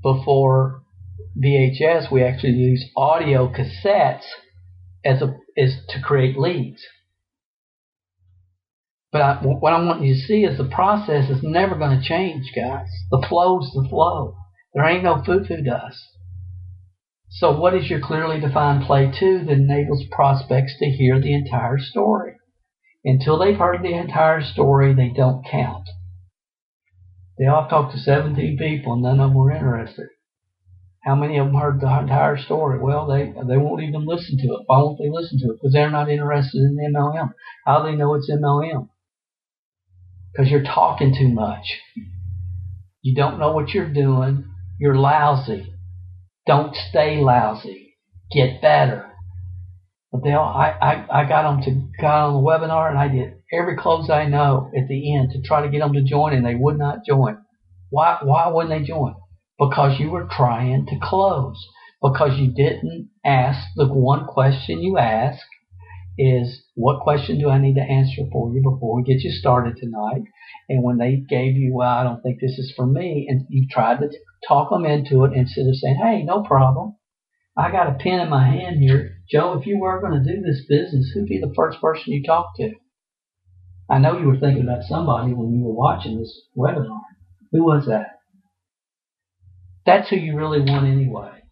before 0.03 0.83
VHS, 1.43 2.11
we 2.11 2.23
actually 2.23 2.55
used 2.55 2.87
audio 2.97 3.53
cassettes 3.53 4.25
as 5.05 5.23
a 5.23 5.37
is 5.57 5.77
to 5.91 6.01
create 6.01 6.39
leads. 6.39 6.83
But 9.11 9.23
I, 9.23 9.35
what 9.43 9.73
I 9.73 9.83
want 9.83 10.03
you 10.03 10.15
to 10.15 10.21
see 10.21 10.45
is 10.45 10.59
the 10.59 10.65
process 10.65 11.31
is 11.31 11.43
never 11.43 11.77
going 11.77 11.99
to 11.99 12.07
change, 12.07 12.53
guys. 12.55 12.89
The 13.11 13.25
flow's 13.29 13.71
the 13.75 13.89
flow. 13.89 14.37
There 14.75 14.85
ain't 14.85 15.05
no 15.05 15.23
foo-foo 15.25 15.63
dust. 15.63 15.99
So 17.31 17.59
what 17.59 17.75
is 17.75 17.89
your 17.89 18.01
clearly 18.01 18.41
defined 18.41 18.85
play 18.85 19.11
two 19.19 19.45
that 19.47 19.53
enables 19.53 20.05
prospects 20.11 20.75
to 20.79 20.87
hear 20.87 21.21
the 21.21 21.35
entire 21.35 21.79
story? 21.79 22.38
Until 23.05 23.39
they've 23.39 23.57
heard 23.57 23.83
the 23.83 23.95
entire 23.95 24.43
story, 24.43 24.95
they 24.95 25.09
don't 25.09 25.45
count. 25.49 25.89
They 27.39 27.47
all 27.47 27.69
talked 27.69 27.93
to 27.93 27.99
17 27.99 28.59
people 28.59 28.95
and 28.95 29.03
none 29.03 29.21
of 29.21 29.31
them 29.31 29.35
were 29.35 29.53
interested. 29.53 30.09
How 31.05 31.15
many 31.15 31.39
of 31.39 31.47
them 31.47 31.55
heard 31.55 31.81
the 31.81 31.99
entire 31.99 32.37
story? 32.37 32.81
Well, 32.81 33.07
they 33.07 33.33
they 33.47 33.57
won't 33.57 33.83
even 33.83 34.05
listen 34.05 34.37
to 34.39 34.55
it. 34.55 34.63
Why 34.67 34.79
won't 34.79 34.99
they 34.99 35.09
listen 35.09 35.39
to 35.39 35.53
it? 35.53 35.55
Because 35.55 35.73
they're 35.73 35.91
not 35.91 36.11
interested 36.11 36.59
in 36.59 36.77
MLM. 36.93 37.33
How 37.65 37.83
do 37.83 37.91
they 37.91 37.97
know 37.97 38.15
it's 38.15 38.31
MLM? 38.31 38.89
Because 40.33 40.51
you're 40.51 40.65
talking 40.65 41.15
too 41.17 41.29
much. 41.29 41.79
You 43.01 43.15
don't 43.15 43.39
know 43.39 43.53
what 43.53 43.71
you're 43.71 43.93
doing. 43.93 44.45
You're 44.79 44.97
lousy. 44.97 45.73
Don't 46.47 46.75
stay 46.75 47.19
lousy. 47.21 47.97
Get 48.33 48.61
better. 48.61 49.08
But 50.11 50.25
they 50.25 50.33
all, 50.33 50.49
I, 50.49 50.71
I, 50.71 51.23
I 51.23 51.29
got 51.29 51.43
them 51.43 51.63
to 51.63 52.01
got 52.01 52.29
on 52.29 52.35
the 52.35 52.49
webinar 52.49 52.89
and 52.89 52.99
I 52.99 53.09
did 53.09 53.35
every 53.53 53.77
close 53.77 54.09
I 54.09 54.27
know 54.27 54.71
at 54.77 54.89
the 54.89 55.15
end 55.15 55.31
to 55.33 55.43
try 55.43 55.63
to 55.63 55.69
get 55.69 55.81
them 55.81 55.93
to 55.93 56.03
join 56.03 56.33
and 56.33 56.45
they 56.45 56.55
would 56.55 56.79
not 56.79 57.05
join. 57.07 57.39
Why, 57.91 58.19
why 58.23 58.49
wouldn't 58.49 58.71
they 58.71 58.87
join? 58.87 59.15
Because 59.59 60.01
you 60.01 60.11
were 60.11 60.29
trying 60.31 60.87
to 60.87 60.99
close. 61.03 61.63
Because 62.01 62.39
you 62.39 62.53
didn't 62.55 63.11
ask 63.25 63.59
the 63.75 63.89
one 63.89 64.27
question 64.27 64.81
you 64.81 64.99
ask 64.99 65.43
is 66.17 66.63
what 66.75 67.01
question 67.01 67.39
do 67.39 67.49
I 67.49 67.59
need 67.59 67.75
to 67.75 67.81
answer 67.81 68.23
for 68.33 68.53
you 68.53 68.63
before 68.63 68.97
we 68.97 69.03
get 69.03 69.23
you 69.23 69.31
started 69.31 69.77
tonight? 69.77 70.23
And 70.69 70.83
when 70.83 70.99
they 70.99 71.23
gave 71.29 71.57
you, 71.57 71.75
well, 71.75 71.89
I 71.91 72.03
don't 72.03 72.23
think 72.23 72.41
this 72.41 72.59
is 72.59 72.73
for 72.77 72.87
me, 72.87 73.27
and 73.29 73.47
you 73.49 73.67
tried 73.71 74.01
to 74.01 74.11
talk 74.47 74.71
them 74.71 74.85
into 74.85 75.25
it 75.25 75.33
instead 75.33 75.67
of 75.67 75.77
saying, 75.77 76.01
hey, 76.03 76.23
no 76.25 76.43
problem. 76.43 76.97
I 77.57 77.71
got 77.71 77.89
a 77.89 77.99
pen 77.99 78.21
in 78.21 78.29
my 78.29 78.47
hand 78.49 78.81
here. 78.81 79.18
Joe, 79.31 79.59
if 79.59 79.67
you 79.67 79.79
were 79.79 80.01
going 80.01 80.23
to 80.23 80.35
do 80.35 80.41
this 80.41 80.65
business, 80.69 81.11
who'd 81.13 81.29
be 81.29 81.39
the 81.39 81.53
first 81.55 81.81
person 81.81 82.13
you 82.13 82.23
talk 82.23 82.57
to? 82.57 82.73
I 83.91 83.99
know 83.99 84.19
you 84.19 84.27
were 84.27 84.39
thinking 84.39 84.63
about 84.63 84.85
somebody 84.85 85.33
when 85.33 85.53
you 85.53 85.65
were 85.65 85.75
watching 85.75 86.19
this 86.19 86.43
webinar. 86.57 87.01
Who 87.53 87.65
was 87.65 87.87
that? 87.87 88.19
That's 89.87 90.11
who 90.11 90.17
you 90.17 90.37
really 90.37 90.61
want 90.61 90.87
anyway. 90.87 91.43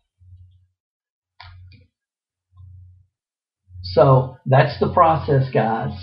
So 3.82 4.36
that's 4.44 4.78
the 4.78 4.92
process, 4.92 5.50
guys. 5.52 5.98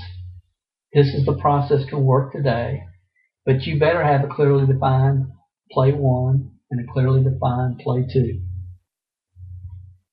This 0.93 1.07
is 1.07 1.25
the 1.25 1.37
process 1.37 1.87
can 1.89 2.03
work 2.03 2.33
today, 2.33 2.83
but 3.45 3.63
you 3.63 3.79
better 3.79 4.03
have 4.03 4.23
a 4.23 4.33
clearly 4.33 4.65
defined 4.65 5.25
play 5.71 5.91
one 5.91 6.51
and 6.71 6.87
a 6.87 6.91
clearly 6.91 7.23
defined 7.23 7.79
play 7.79 8.07
two. 8.11 8.41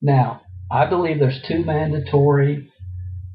Now, 0.02 0.42
I 0.72 0.86
believe 0.86 1.18
there's 1.18 1.42
two 1.48 1.64
mandatory 1.64 2.70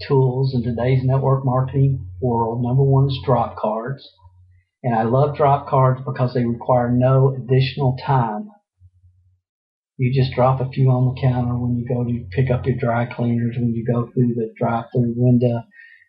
tools 0.07 0.53
in 0.55 0.63
today's 0.63 1.03
network 1.03 1.43
marketing 1.43 2.07
world. 2.21 2.63
Number 2.63 2.83
one 2.83 3.07
is 3.07 3.19
drop 3.25 3.57
cards. 3.57 4.07
And 4.83 4.95
I 4.95 5.03
love 5.03 5.35
drop 5.35 5.67
cards 5.67 5.99
because 6.05 6.33
they 6.33 6.45
require 6.45 6.89
no 6.89 7.35
additional 7.35 7.97
time. 8.05 8.51
You 9.97 10.13
just 10.13 10.33
drop 10.33 10.61
a 10.61 10.69
few 10.69 10.89
on 10.89 11.13
the 11.13 11.21
counter 11.21 11.57
when 11.57 11.75
you 11.75 11.85
go 11.85 12.05
to 12.05 12.25
pick 12.31 12.49
up 12.49 12.65
your 12.65 12.77
dry 12.77 13.05
cleaners, 13.05 13.57
when 13.57 13.73
you 13.73 13.85
go 13.85 14.09
through 14.13 14.35
the 14.35 14.53
drive 14.57 14.85
through 14.93 15.13
window, 15.17 15.63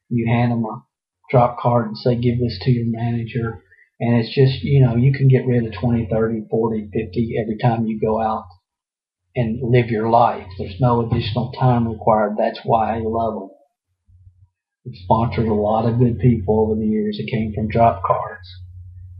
you 0.08 0.28
hand 0.28 0.52
them 0.52 0.64
a 0.64 0.84
drop 1.30 1.58
card 1.58 1.86
and 1.86 1.98
say, 1.98 2.14
give 2.14 2.38
this 2.38 2.58
to 2.62 2.70
your 2.70 2.86
manager. 2.86 3.64
And 3.98 4.20
it's 4.20 4.32
just, 4.32 4.62
you 4.62 4.80
know, 4.80 4.94
you 4.94 5.12
can 5.12 5.26
get 5.26 5.46
rid 5.46 5.66
of 5.66 5.72
20, 5.72 6.06
30, 6.08 6.46
40, 6.48 6.90
50 6.92 7.34
every 7.42 7.58
time 7.58 7.86
you 7.86 7.98
go 7.98 8.20
out 8.20 8.44
and 9.36 9.60
live 9.62 9.90
your 9.90 10.08
life. 10.08 10.46
There's 10.58 10.80
no 10.80 11.06
additional 11.06 11.52
time 11.52 11.86
required. 11.86 12.36
That's 12.38 12.60
why 12.64 12.96
I 12.96 13.02
love 13.04 13.34
them. 13.34 13.50
We've 14.84 14.96
sponsored 15.04 15.46
a 15.46 15.54
lot 15.54 15.86
of 15.86 15.98
good 15.98 16.18
people 16.18 16.60
over 16.60 16.80
the 16.80 16.86
years 16.86 17.18
that 17.18 17.30
came 17.30 17.52
from 17.54 17.68
drop 17.68 18.02
cards 18.02 18.48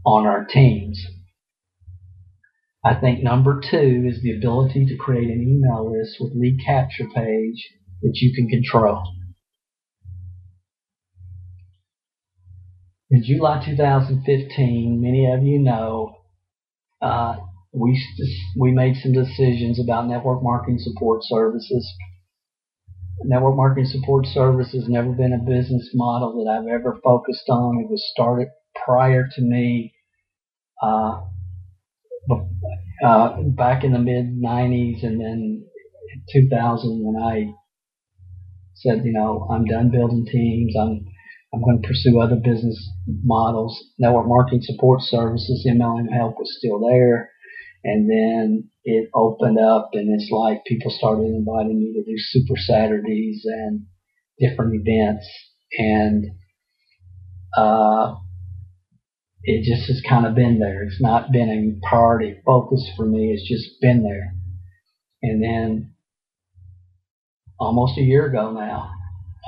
on 0.05 0.25
our 0.25 0.45
teams. 0.45 1.05
I 2.83 2.95
think 2.95 3.21
number 3.21 3.59
two 3.59 4.07
is 4.07 4.21
the 4.21 4.37
ability 4.37 4.85
to 4.85 4.97
create 4.97 5.29
an 5.29 5.41
email 5.41 5.91
list 5.91 6.17
with 6.19 6.33
lead 6.35 6.59
capture 6.65 7.05
page 7.13 7.69
that 8.01 8.13
you 8.15 8.33
can 8.33 8.47
control. 8.47 9.03
In 13.09 13.23
July 13.23 13.63
2015, 13.65 15.01
many 15.01 15.31
of 15.31 15.43
you 15.43 15.59
know, 15.59 16.17
uh, 17.01 17.35
we 17.79 18.01
we 18.59 18.71
made 18.71 18.95
some 18.97 19.13
decisions 19.13 19.79
about 19.79 20.07
network 20.07 20.41
marketing 20.43 20.79
support 20.79 21.21
services. 21.23 21.93
Network 23.23 23.55
marketing 23.55 23.89
support 23.89 24.25
services 24.27 24.85
never 24.87 25.11
been 25.11 25.33
a 25.33 25.37
business 25.39 25.89
model 25.93 26.43
that 26.43 26.51
I've 26.51 26.67
ever 26.67 26.99
focused 27.03 27.49
on. 27.49 27.79
It 27.79 27.89
was 27.89 28.07
started 28.11 28.49
prior 28.85 29.27
to 29.35 29.41
me, 29.41 29.93
uh, 30.81 31.21
uh, 33.03 33.41
back 33.41 33.83
in 33.83 33.93
the 33.93 33.99
mid 33.99 34.39
90s, 34.39 35.03
and 35.03 35.19
then 35.19 35.65
2000 36.31 37.03
when 37.03 37.21
I 37.21 37.53
said, 38.75 39.03
you 39.03 39.13
know, 39.13 39.47
I'm 39.49 39.65
done 39.65 39.89
building 39.89 40.25
teams. 40.31 40.75
I'm 40.79 41.05
I'm 41.53 41.63
going 41.63 41.81
to 41.81 41.87
pursue 41.87 42.19
other 42.19 42.35
business 42.35 42.77
models. 43.23 43.81
Network 43.97 44.27
marketing 44.27 44.61
support 44.63 45.01
services, 45.01 45.65
MLM 45.67 46.11
help 46.13 46.35
was 46.37 46.53
still 46.57 46.79
there. 46.79 47.29
And 47.83 48.09
then 48.09 48.69
it 48.83 49.09
opened 49.13 49.59
up 49.59 49.91
and 49.93 50.09
it's 50.19 50.31
like 50.31 50.65
people 50.65 50.91
started 50.91 51.25
inviting 51.25 51.79
me 51.79 51.93
to 51.93 52.03
do 52.03 52.17
super 52.17 52.55
Saturdays 52.57 53.45
and 53.45 53.85
different 54.39 54.81
events. 54.83 55.27
And, 55.77 56.25
uh, 57.55 58.15
it 59.43 59.63
just 59.63 59.87
has 59.87 60.01
kind 60.07 60.25
of 60.25 60.35
been 60.35 60.59
there. 60.59 60.83
It's 60.83 61.01
not 61.01 61.31
been 61.31 61.49
a 61.49 61.87
priority 61.87 62.35
focus 62.45 62.89
for 62.97 63.05
me. 63.05 63.31
It's 63.31 63.47
just 63.47 63.79
been 63.79 64.03
there. 64.03 64.33
And 65.23 65.41
then 65.41 65.93
almost 67.59 67.97
a 67.97 68.01
year 68.01 68.25
ago 68.27 68.51
now, 68.51 68.91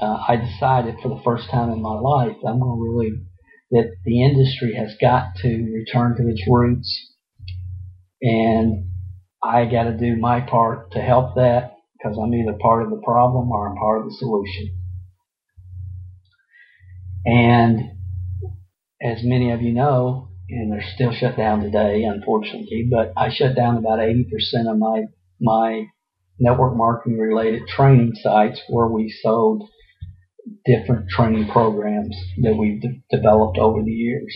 uh, 0.02 0.24
I 0.28 0.38
decided 0.38 0.96
for 1.02 1.10
the 1.10 1.22
first 1.24 1.50
time 1.52 1.70
in 1.72 1.82
my 1.82 2.00
life 2.00 2.38
I'm 2.48 2.60
going 2.60 2.78
to 2.78 2.82
really 2.82 3.12
that 3.72 3.92
the 4.04 4.24
industry 4.24 4.74
has 4.76 4.96
got 5.00 5.36
to 5.42 5.48
return 5.48 6.16
to 6.18 6.28
its 6.28 6.44
roots, 6.50 7.09
and 8.22 8.86
I 9.44 9.66
got 9.66 9.84
to 9.84 9.98
do 9.98 10.18
my 10.18 10.42
part 10.42 10.92
to 10.92 11.00
help 11.00 11.36
that 11.36 11.76
because 11.98 12.18
I'm 12.18 12.34
either 12.34 12.58
part 12.60 12.84
of 12.84 12.90
the 12.90 13.02
problem 13.04 13.50
or 13.52 13.70
I'm 13.70 13.78
part 13.78 14.02
of 14.02 14.06
the 14.06 14.16
solution. 14.18 14.76
And 17.26 17.80
as 19.02 19.24
many 19.24 19.52
of 19.52 19.62
you 19.62 19.74
know, 19.74 20.30
and 20.50 20.72
they're 20.72 20.84
still 20.96 21.14
shut 21.14 21.38
down 21.38 21.62
today, 21.62 22.04
unfortunately, 22.04 22.88
but 22.90 23.14
I 23.16 23.30
shut 23.30 23.56
down 23.56 23.78
about 23.78 24.00
80% 24.00 24.26
of 24.70 24.78
my 24.78 25.04
my 25.40 25.86
network 26.40 26.76
marketing 26.76 27.18
related 27.18 27.68
training 27.68 28.14
sites 28.16 28.62
where 28.68 28.88
we 28.88 29.14
sold 29.22 29.70
different 30.66 31.10
training 31.10 31.50
programs 31.50 32.16
that 32.42 32.56
we've 32.56 32.82
de- 32.82 33.02
developed 33.12 33.58
over 33.58 33.84
the 33.84 33.92
years. 33.92 34.36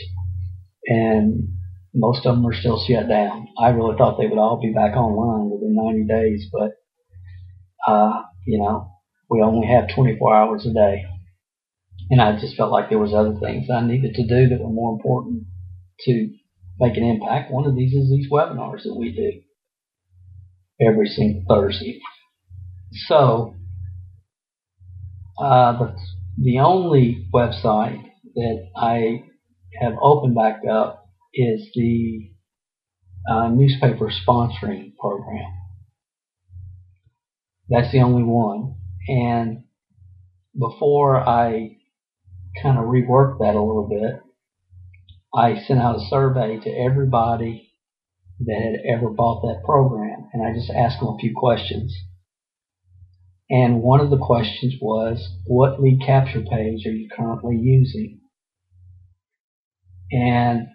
And 0.86 1.48
most 1.94 2.26
of 2.26 2.36
them 2.36 2.46
are 2.46 2.54
still 2.54 2.84
shut 2.84 3.08
down. 3.08 3.48
I 3.58 3.70
really 3.70 3.96
thought 3.98 4.18
they 4.18 4.28
would 4.28 4.40
all 4.40 4.60
be 4.62 4.74
back 4.74 4.96
online 4.96 5.50
within 5.52 5.76
90 5.76 6.06
days, 6.06 6.50
but, 6.52 6.72
uh, 7.88 8.24
you 8.46 8.60
know, 8.60 8.90
we 9.30 9.42
only 9.42 9.68
have 9.68 9.94
24 9.94 10.36
hours 10.36 10.66
a 10.66 10.74
day. 10.74 11.06
And 12.10 12.22
I 12.22 12.40
just 12.40 12.56
felt 12.58 12.72
like 12.72 12.90
there 12.90 13.00
was 13.00 13.14
other 13.14 13.40
things 13.40 13.70
I 13.70 13.86
needed 13.86 14.16
to 14.16 14.28
do 14.28 14.50
that 14.50 14.60
were 14.60 14.70
more 14.70 14.96
important 14.96 15.44
to 16.02 16.30
make 16.80 16.98
an 16.98 17.04
impact. 17.04 17.52
One 17.52 17.66
of 17.66 17.76
these 17.76 17.94
is 17.94 18.10
these 18.10 18.30
webinars 18.30 18.84
that 18.84 18.96
we 18.96 19.14
do 19.16 19.42
every 20.86 21.08
single 21.08 21.44
Thursday. 21.48 22.00
So 23.08 23.56
uh, 25.38 25.78
the, 25.78 25.96
the 26.38 26.60
only 26.60 27.28
website 27.34 28.04
that 28.36 28.68
I 28.76 29.24
have 29.80 29.94
opened 30.02 30.36
back 30.36 30.62
up 30.70 31.03
is 31.34 31.70
the 31.74 32.32
uh, 33.30 33.50
newspaper 33.50 34.12
sponsoring 34.12 34.96
program. 35.00 35.52
That's 37.70 37.92
the 37.92 38.02
only 38.02 38.24
one. 38.24 38.76
And 39.08 39.64
before 40.58 41.18
I 41.18 41.78
kind 42.62 42.78
of 42.78 42.86
reworked 42.86 43.40
that 43.40 43.56
a 43.56 43.62
little 43.62 43.88
bit, 43.90 44.22
I 45.34 45.60
sent 45.66 45.80
out 45.80 45.96
a 45.96 46.08
survey 46.10 46.60
to 46.60 46.70
everybody 46.70 47.72
that 48.40 48.62
had 48.62 48.96
ever 48.96 49.10
bought 49.10 49.42
that 49.42 49.64
program, 49.66 50.30
and 50.34 50.46
I 50.46 50.54
just 50.54 50.70
asked 50.70 51.00
them 51.00 51.10
a 51.10 51.18
few 51.20 51.34
questions. 51.36 51.96
And 53.50 53.82
one 53.82 54.00
of 54.00 54.10
the 54.10 54.18
questions 54.18 54.76
was, 54.82 55.28
what 55.46 55.82
lead 55.82 56.02
capture 56.06 56.42
page 56.42 56.86
are 56.86 56.92
you 56.92 57.10
currently 57.16 57.58
using? 57.58 58.20
And 60.12 60.68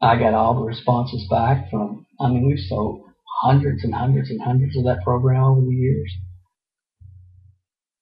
I 0.00 0.16
got 0.18 0.34
all 0.34 0.54
the 0.54 0.66
responses 0.66 1.26
back 1.28 1.70
from, 1.70 2.06
I 2.20 2.28
mean, 2.28 2.46
we've 2.46 2.64
sold 2.68 3.02
hundreds 3.42 3.84
and 3.84 3.94
hundreds 3.94 4.30
and 4.30 4.40
hundreds 4.40 4.76
of 4.76 4.84
that 4.84 5.02
program 5.04 5.42
over 5.42 5.60
the 5.60 5.74
years. 5.74 6.12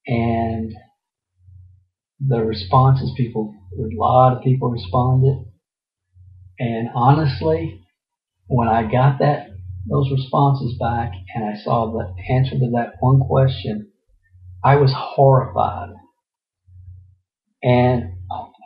And 0.07 0.73
the 2.21 2.45
responses, 2.45 3.13
people, 3.17 3.55
a 3.79 3.97
lot 3.97 4.37
of 4.37 4.43
people 4.43 4.71
responded. 4.71 5.45
And 6.59 6.89
honestly, 6.95 7.81
when 8.47 8.69
I 8.69 8.83
got 8.91 9.19
that 9.21 9.49
those 9.89 10.11
responses 10.11 10.77
back 10.79 11.13
and 11.35 11.45
I 11.45 11.63
saw 11.63 11.93
the 11.93 12.33
answer 12.33 12.53
to 12.59 12.71
that 12.75 12.95
one 13.01 13.21
question, 13.21 13.93
I 14.65 14.77
was 14.77 14.93
horrified. 14.95 15.91
And 17.63 18.15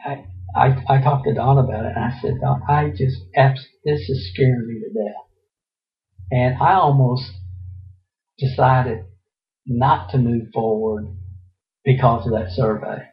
I, 0.07 0.25
I, 0.57 0.83
I 0.89 1.01
talked 1.03 1.27
to 1.27 1.35
Dawn 1.35 1.59
about 1.59 1.85
it 1.85 1.93
and 1.97 2.05
I 2.05 2.19
said, 2.21 2.41
Dawn, 2.41 2.63
I 2.69 2.91
just, 2.91 3.17
this 3.85 4.01
is 4.09 4.31
scaring 4.33 4.67
me 4.67 4.81
to 4.81 5.05
death. 5.05 5.27
And 6.31 6.57
I 6.61 6.75
almost 6.75 7.31
decided 8.39 9.05
not 9.67 10.11
to 10.11 10.19
move 10.19 10.49
forward 10.53 11.17
because 11.85 12.27
of 12.27 12.33
that 12.33 12.51
survey 12.51 13.11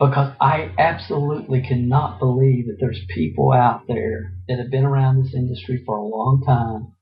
because 0.00 0.34
I 0.40 0.72
absolutely 0.78 1.60
cannot 1.60 2.18
believe 2.18 2.66
that 2.66 2.78
there's 2.80 3.02
people 3.14 3.52
out 3.52 3.82
there 3.86 4.32
that 4.48 4.58
have 4.58 4.70
been 4.70 4.86
around 4.86 5.22
this 5.22 5.34
industry 5.34 5.82
for 5.84 5.98
a 5.98 6.06
long 6.06 6.42
time 6.46 6.94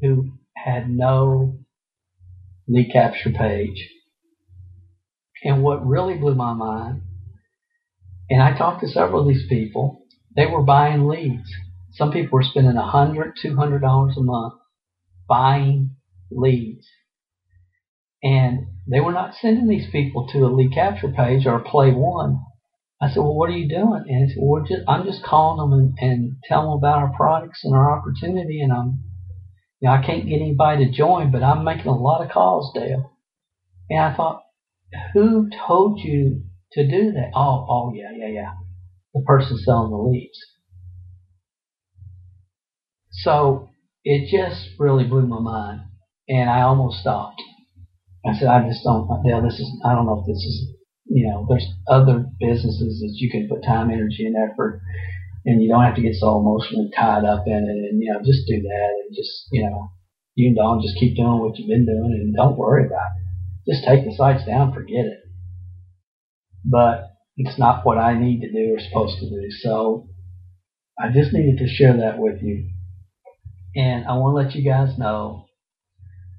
who 0.00 0.32
had 0.56 0.90
no 0.90 1.60
lead 2.66 2.90
capture 2.92 3.30
page. 3.30 3.88
And 5.44 5.62
what 5.62 5.86
really 5.86 6.14
blew 6.18 6.34
my 6.34 6.54
mind, 6.54 7.02
and 8.30 8.42
I 8.42 8.56
talked 8.56 8.80
to 8.82 8.88
several 8.88 9.22
of 9.22 9.28
these 9.28 9.46
people, 9.48 10.04
they 10.36 10.46
were 10.46 10.62
buying 10.62 11.08
leads. 11.08 11.50
Some 11.92 12.12
people 12.12 12.38
were 12.38 12.44
spending 12.44 12.76
a 12.76 12.86
hundred, 12.86 13.34
two 13.40 13.56
hundred 13.56 13.80
dollars 13.80 14.16
a 14.16 14.22
month 14.22 14.54
buying 15.28 15.96
leads. 16.30 16.86
And 18.22 18.66
they 18.90 19.00
were 19.00 19.12
not 19.12 19.34
sending 19.40 19.68
these 19.68 19.90
people 19.90 20.28
to 20.32 20.38
a 20.38 20.48
lead 20.48 20.72
capture 20.72 21.08
page 21.08 21.46
or 21.46 21.60
play 21.60 21.90
one. 21.92 22.40
I 23.00 23.08
said, 23.08 23.20
well, 23.20 23.34
what 23.34 23.50
are 23.50 23.56
you 23.56 23.68
doing? 23.68 24.04
And 24.08 24.28
he 24.28 24.34
said, 24.34 24.42
well, 24.42 24.64
just, 24.64 24.82
I'm 24.88 25.04
just 25.04 25.22
calling 25.22 25.58
them 25.58 25.78
and, 25.78 25.98
and 26.00 26.36
telling 26.48 26.66
them 26.70 26.78
about 26.78 26.98
our 26.98 27.12
products 27.16 27.60
and 27.62 27.74
our 27.74 27.96
opportunity. 27.96 28.60
And 28.60 28.72
I'm, 28.72 29.04
you 29.80 29.88
know, 29.88 29.92
I 29.92 30.04
can't 30.04 30.26
get 30.26 30.40
anybody 30.40 30.84
to 30.84 30.90
join, 30.90 31.30
but 31.30 31.44
I'm 31.44 31.62
making 31.64 31.86
a 31.86 31.96
lot 31.96 32.24
of 32.24 32.32
calls, 32.32 32.72
Dale. 32.74 33.12
And 33.88 34.00
I 34.00 34.16
thought, 34.16 34.42
who 35.12 35.48
told 35.66 36.00
you 36.00 36.42
to 36.72 36.86
do 36.86 37.12
that? 37.12 37.30
Oh, 37.34 37.66
oh, 37.68 37.92
yeah, 37.94 38.10
yeah, 38.14 38.28
yeah. 38.28 38.52
The 39.14 39.22
person 39.26 39.58
selling 39.58 39.90
the 39.90 39.96
leaves. 39.96 40.38
So 43.10 43.70
it 44.04 44.30
just 44.30 44.78
really 44.78 45.04
blew 45.04 45.26
my 45.26 45.40
mind, 45.40 45.80
and 46.28 46.48
I 46.48 46.62
almost 46.62 47.00
stopped. 47.00 47.42
I 48.26 48.34
said, 48.38 48.48
I 48.48 48.68
just 48.68 48.84
don't, 48.84 49.08
yeah, 49.24 49.40
this 49.40 49.58
is, 49.58 49.70
I 49.84 49.94
don't 49.94 50.06
know 50.06 50.20
if 50.20 50.26
this 50.26 50.44
is, 50.44 50.68
you 51.06 51.26
know, 51.26 51.46
there's 51.48 51.66
other 51.88 52.26
businesses 52.38 53.00
that 53.00 53.14
you 53.16 53.30
can 53.30 53.48
put 53.48 53.64
time, 53.64 53.90
energy, 53.90 54.26
and 54.26 54.36
effort, 54.36 54.80
and 55.46 55.62
you 55.62 55.68
don't 55.68 55.84
have 55.84 55.96
to 55.96 56.02
get 56.02 56.14
so 56.14 56.38
emotionally 56.38 56.90
tied 56.94 57.24
up 57.24 57.44
in 57.46 57.64
it, 57.64 57.90
and, 57.90 58.02
you 58.02 58.12
know, 58.12 58.20
just 58.20 58.46
do 58.46 58.60
that, 58.60 58.90
and 59.02 59.16
just, 59.16 59.48
you 59.50 59.62
know, 59.68 59.90
you 60.34 60.48
and 60.48 60.56
Dawn 60.56 60.82
just 60.82 60.98
keep 60.98 61.16
doing 61.16 61.40
what 61.40 61.58
you've 61.58 61.68
been 61.68 61.86
doing, 61.86 62.12
and 62.12 62.36
don't 62.36 62.58
worry 62.58 62.86
about 62.86 63.10
it. 63.18 63.72
Just 63.72 63.84
take 63.84 64.04
the 64.04 64.14
sites 64.14 64.44
down, 64.46 64.72
forget 64.72 65.06
it. 65.06 65.18
But 66.70 67.12
it's 67.36 67.58
not 67.58 67.86
what 67.86 67.98
I 67.98 68.18
need 68.18 68.40
to 68.40 68.52
do 68.52 68.74
or 68.74 68.80
supposed 68.80 69.18
to 69.20 69.30
do, 69.30 69.50
so 69.50 70.08
I 71.00 71.08
just 71.12 71.32
needed 71.32 71.58
to 71.58 71.68
share 71.68 71.96
that 71.96 72.18
with 72.18 72.42
you. 72.42 72.68
And 73.74 74.06
I 74.06 74.14
want 74.14 74.32
to 74.32 74.44
let 74.46 74.54
you 74.54 74.68
guys 74.68 74.98
know 74.98 75.46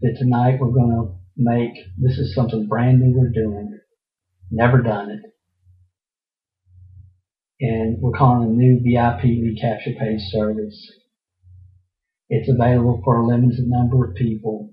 that 0.01 0.17
tonight 0.19 0.59
we're 0.59 0.71
going 0.73 0.91
to 0.91 1.15
make 1.37 1.73
this 1.97 2.17
is 2.17 2.35
something 2.35 2.67
brand 2.67 2.99
new 2.99 3.17
we're 3.17 3.31
doing. 3.31 3.79
Never 4.51 4.81
done 4.81 5.09
it. 5.09 5.21
And 7.61 7.97
we're 8.01 8.17
calling 8.17 8.49
a 8.49 8.51
new 8.51 8.79
VIP 8.83 9.23
recapture 9.23 9.91
page 9.99 10.21
service. 10.31 10.91
It's 12.29 12.49
available 12.49 13.01
for 13.03 13.17
a 13.17 13.27
limited 13.27 13.67
number 13.67 14.09
of 14.09 14.15
people. 14.15 14.71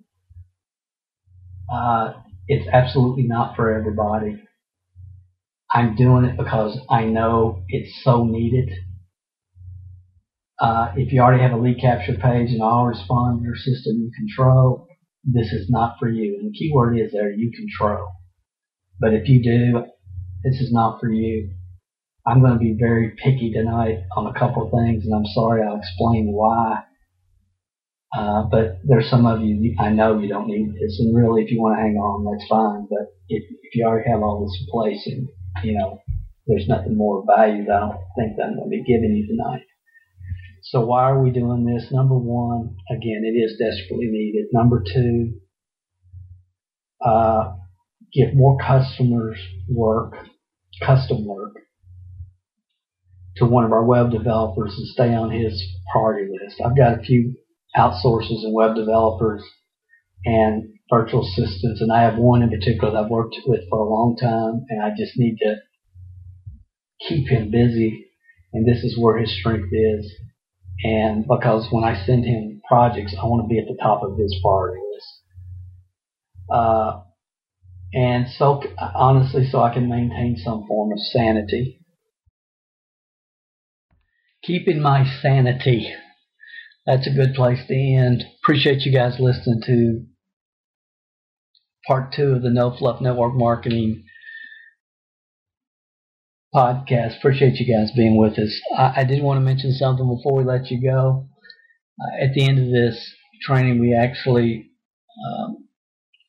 Uh, 1.72 2.14
it's 2.48 2.68
absolutely 2.72 3.24
not 3.24 3.56
for 3.56 3.72
everybody. 3.72 4.42
I'm 5.76 5.94
doing 5.94 6.24
it 6.24 6.38
because 6.38 6.78
I 6.88 7.04
know 7.04 7.62
it's 7.68 8.02
so 8.02 8.24
needed. 8.24 8.70
Uh, 10.58 10.92
if 10.96 11.12
you 11.12 11.20
already 11.20 11.42
have 11.42 11.52
a 11.52 11.60
lead 11.60 11.78
capture 11.78 12.14
page 12.14 12.48
and 12.48 12.62
autoresponder 12.62 13.54
system 13.54 13.98
you 13.98 14.10
control, 14.16 14.88
this 15.22 15.52
is 15.52 15.68
not 15.68 15.96
for 16.00 16.08
you. 16.08 16.38
And 16.40 16.50
the 16.50 16.58
key 16.58 16.72
word 16.74 16.98
is 16.98 17.12
there, 17.12 17.30
you 17.30 17.52
control. 17.52 18.08
But 18.98 19.12
if 19.12 19.28
you 19.28 19.42
do, 19.42 19.84
this 20.44 20.62
is 20.62 20.72
not 20.72 20.98
for 20.98 21.10
you. 21.10 21.50
I'm 22.26 22.40
going 22.40 22.54
to 22.54 22.58
be 22.58 22.74
very 22.80 23.14
picky 23.22 23.52
tonight 23.52 23.98
on 24.16 24.34
a 24.34 24.38
couple 24.38 24.64
of 24.64 24.70
things, 24.70 25.04
and 25.04 25.14
I'm 25.14 25.26
sorry. 25.34 25.60
I'll 25.62 25.76
explain 25.76 26.32
why. 26.32 26.84
Uh, 28.16 28.44
but 28.50 28.78
there's 28.82 29.10
some 29.10 29.26
of 29.26 29.42
you 29.42 29.74
I 29.78 29.90
know 29.90 30.18
you 30.18 30.28
don't 30.28 30.48
need 30.48 30.72
this, 30.72 30.98
and 31.00 31.14
really, 31.14 31.42
if 31.42 31.50
you 31.50 31.60
want 31.60 31.76
to 31.76 31.82
hang 31.82 31.96
on, 31.96 32.24
that's 32.24 32.48
fine. 32.48 32.86
But 32.88 33.12
if, 33.28 33.44
if 33.62 33.74
you 33.74 33.84
already 33.84 34.08
have 34.08 34.22
all 34.22 34.40
this 34.40 34.58
in 34.58 34.66
place, 34.72 35.06
and 35.06 35.28
you 35.62 35.78
know, 35.78 36.00
there's 36.46 36.68
nothing 36.68 36.96
more 36.96 37.24
valued, 37.26 37.68
I 37.68 37.80
don't 37.80 37.98
think 38.16 38.36
that 38.36 38.44
I'm 38.44 38.56
going 38.56 38.70
to 38.70 38.70
be 38.70 38.84
giving 38.84 39.16
you 39.16 39.26
tonight. 39.26 39.62
So 40.62 40.84
why 40.84 41.02
are 41.04 41.22
we 41.22 41.30
doing 41.30 41.64
this? 41.64 41.88
Number 41.92 42.16
one, 42.16 42.76
again, 42.90 43.22
it 43.24 43.36
is 43.36 43.58
desperately 43.58 44.08
needed. 44.10 44.46
Number 44.52 44.82
two, 44.82 45.40
uh, 47.04 47.52
give 48.12 48.34
more 48.34 48.58
customers 48.58 49.38
work, 49.68 50.14
custom 50.82 51.24
work, 51.24 51.54
to 53.36 53.44
one 53.44 53.64
of 53.64 53.72
our 53.72 53.84
web 53.84 54.10
developers 54.10 54.74
and 54.76 54.88
stay 54.88 55.14
on 55.14 55.30
his 55.30 55.62
priority 55.92 56.30
list. 56.32 56.60
I've 56.64 56.76
got 56.76 56.98
a 56.98 57.02
few 57.02 57.34
outsources 57.76 58.44
and 58.44 58.54
web 58.54 58.74
developers 58.74 59.42
and 60.24 60.75
virtual 60.90 61.26
assistants, 61.26 61.80
and 61.80 61.92
I 61.92 62.02
have 62.02 62.16
one 62.16 62.42
in 62.42 62.50
particular 62.50 62.92
that 62.92 63.04
I've 63.04 63.10
worked 63.10 63.36
with 63.46 63.68
for 63.68 63.78
a 63.78 63.88
long 63.88 64.16
time, 64.16 64.64
and 64.68 64.82
I 64.82 64.90
just 64.96 65.16
need 65.16 65.38
to 65.42 65.56
keep 67.08 67.28
him 67.28 67.50
busy, 67.50 68.06
and 68.52 68.66
this 68.66 68.84
is 68.84 68.98
where 68.98 69.18
his 69.18 69.36
strength 69.38 69.68
is. 69.72 70.12
And 70.84 71.26
because 71.26 71.68
when 71.70 71.84
I 71.84 72.04
send 72.04 72.24
him 72.24 72.60
projects, 72.68 73.14
I 73.20 73.24
want 73.24 73.44
to 73.44 73.48
be 73.48 73.58
at 73.58 73.66
the 73.66 73.78
top 73.82 74.02
of 74.02 74.18
his 74.18 74.38
priority 74.42 74.80
list. 74.92 75.06
Uh, 76.50 77.00
and 77.94 78.26
so, 78.28 78.62
honestly, 78.78 79.48
so 79.50 79.60
I 79.60 79.72
can 79.72 79.88
maintain 79.88 80.36
some 80.36 80.66
form 80.66 80.92
of 80.92 80.98
sanity. 80.98 81.80
Keeping 84.42 84.80
my 84.80 85.04
sanity. 85.22 85.92
That's 86.84 87.06
a 87.06 87.14
good 87.14 87.34
place 87.34 87.66
to 87.66 87.74
end. 87.74 88.24
Appreciate 88.42 88.82
you 88.82 88.92
guys 88.92 89.18
listening 89.18 89.62
to 89.66 90.04
part 91.86 92.12
two 92.12 92.32
of 92.32 92.42
the 92.42 92.50
No 92.50 92.74
Fluff 92.76 93.00
Network 93.00 93.34
Marketing 93.34 94.04
podcast. 96.54 97.18
Appreciate 97.18 97.60
you 97.60 97.72
guys 97.72 97.90
being 97.94 98.16
with 98.16 98.38
us. 98.38 98.60
I, 98.76 99.00
I 99.00 99.04
did 99.04 99.22
want 99.22 99.38
to 99.38 99.44
mention 99.44 99.72
something 99.72 100.06
before 100.06 100.38
we 100.38 100.44
let 100.44 100.70
you 100.70 100.82
go. 100.82 101.28
Uh, 102.00 102.24
at 102.24 102.34
the 102.34 102.46
end 102.46 102.58
of 102.58 102.66
this 102.66 103.14
training, 103.42 103.80
we 103.80 103.94
actually 103.94 104.70
um, 105.24 105.68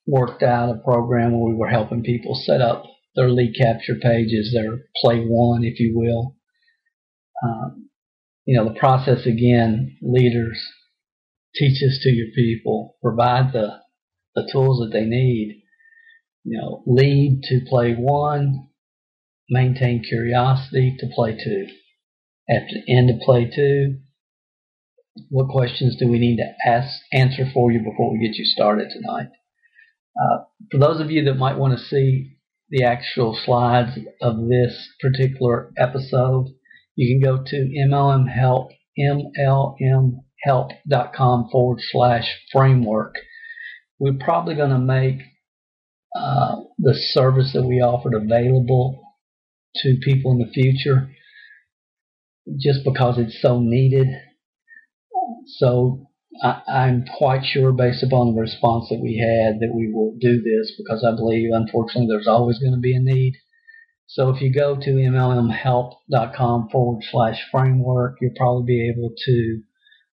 worked 0.06 0.44
out 0.44 0.70
a 0.70 0.80
program 0.84 1.32
where 1.32 1.54
we 1.54 1.58
were 1.58 1.70
helping 1.70 2.04
people 2.04 2.36
set 2.36 2.62
up 2.62 2.84
their 3.16 3.30
lead 3.30 3.54
capture 3.60 3.96
pages, 4.02 4.54
their 4.54 4.80
play 5.02 5.24
one, 5.26 5.64
if 5.64 5.80
you 5.80 5.94
will. 5.96 6.36
Um, 7.44 7.90
you 8.46 8.58
know, 8.58 8.72
the 8.72 8.80
process 8.80 9.26
again, 9.26 9.98
leaders, 10.02 10.62
teach 11.56 11.82
this 11.82 12.00
to 12.04 12.10
your 12.10 12.28
people, 12.36 12.96
provide 13.02 13.54
the, 13.54 13.80
the 14.38 14.50
tools 14.52 14.80
that 14.80 14.98
they 14.98 15.06
need. 15.06 15.64
You 16.44 16.62
know, 16.62 16.84
lead 16.86 17.42
to 17.50 17.62
play 17.68 17.94
one, 17.94 18.70
maintain 19.50 20.04
curiosity 20.04 20.96
to 21.00 21.08
play 21.14 21.38
two. 21.44 21.68
At 22.50 22.64
the 22.70 22.94
end 22.94 23.10
of 23.10 23.20
play 23.20 23.52
two, 23.54 23.98
what 25.30 25.50
questions 25.50 25.98
do 26.00 26.08
we 26.08 26.20
need 26.20 26.38
to 26.38 26.54
ask, 26.70 27.02
answer 27.12 27.46
for 27.54 27.72
you 27.72 27.80
before 27.80 28.12
we 28.12 28.26
get 28.26 28.38
you 28.38 28.46
started 28.46 28.90
tonight? 28.92 29.30
Uh, 30.20 30.44
for 30.72 30.78
those 30.78 31.02
of 31.02 31.12
you 31.12 31.26
that 31.26 31.36
might 31.36 31.58
want 31.58 31.78
to 31.78 31.84
see 31.84 32.38
the 32.70 32.84
actual 32.84 33.38
slides 33.46 33.98
of 34.22 34.48
this 34.48 34.88
particular 35.02 35.74
episode, 35.78 36.48
you 36.96 37.14
can 37.14 37.20
go 37.22 37.44
to 37.44 37.70
mlmhelp, 37.88 38.70
mlmhelp.com 40.48 41.50
forward 41.52 41.80
slash 41.82 42.34
framework. 42.52 43.16
We're 44.00 44.18
probably 44.20 44.56
going 44.56 44.70
to 44.72 44.80
make 44.80 45.22
uh, 46.16 46.58
the 46.80 46.94
service 46.94 47.52
that 47.54 47.64
we 47.64 47.82
offered 47.82 48.14
available 48.14 49.02
to 49.78 49.98
people 50.02 50.32
in 50.32 50.40
the 50.40 50.52
future 50.52 51.10
just 52.60 52.80
because 52.84 53.18
it's 53.18 53.42
so 53.42 53.60
needed. 53.60 54.08
So 55.60 56.08
I, 56.42 56.62
I'm 56.68 57.06
quite 57.18 57.44
sure, 57.44 57.72
based 57.72 58.04
upon 58.04 58.34
the 58.34 58.42
response 58.42 58.90
that 58.90 59.00
we 59.02 59.18
had, 59.18 59.60
that 59.60 59.74
we 59.74 59.92
will 59.92 60.16
do 60.20 60.42
this 60.42 60.74
because 60.78 61.04
I 61.04 61.16
believe, 61.16 61.50
unfortunately, 61.52 62.08
there's 62.10 62.28
always 62.28 62.60
going 62.60 62.74
to 62.74 62.80
be 62.80 62.96
a 62.96 63.00
need. 63.00 63.34
So 64.08 64.30
if 64.30 64.42
you 64.42 64.54
go 64.54 64.76
to 64.76 64.90
mlmhelp.com 64.90 66.70
forward 66.72 67.04
slash 67.12 67.40
framework, 67.52 68.18
you'll 68.22 68.32
probably 68.38 68.66
be 68.66 68.90
able 68.90 69.14
to 69.26 69.62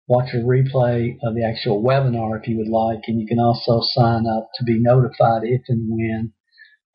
watch 0.09 0.31
a 0.33 0.39
replay 0.39 1.17
of 1.23 1.35
the 1.35 1.45
actual 1.45 1.83
webinar 1.83 2.41
if 2.41 2.49
you 2.49 2.57
would 2.59 2.69
like, 2.69 3.01
and 3.07 3.21
you 3.21 3.27
can 3.27 3.39
also 3.39 3.81
sign 3.93 4.27
up 4.27 4.49
to 4.57 4.65
be 4.65 4.79
notified 4.81 5.43
if 5.45 5.61
and 5.69 5.87
when 5.89 6.33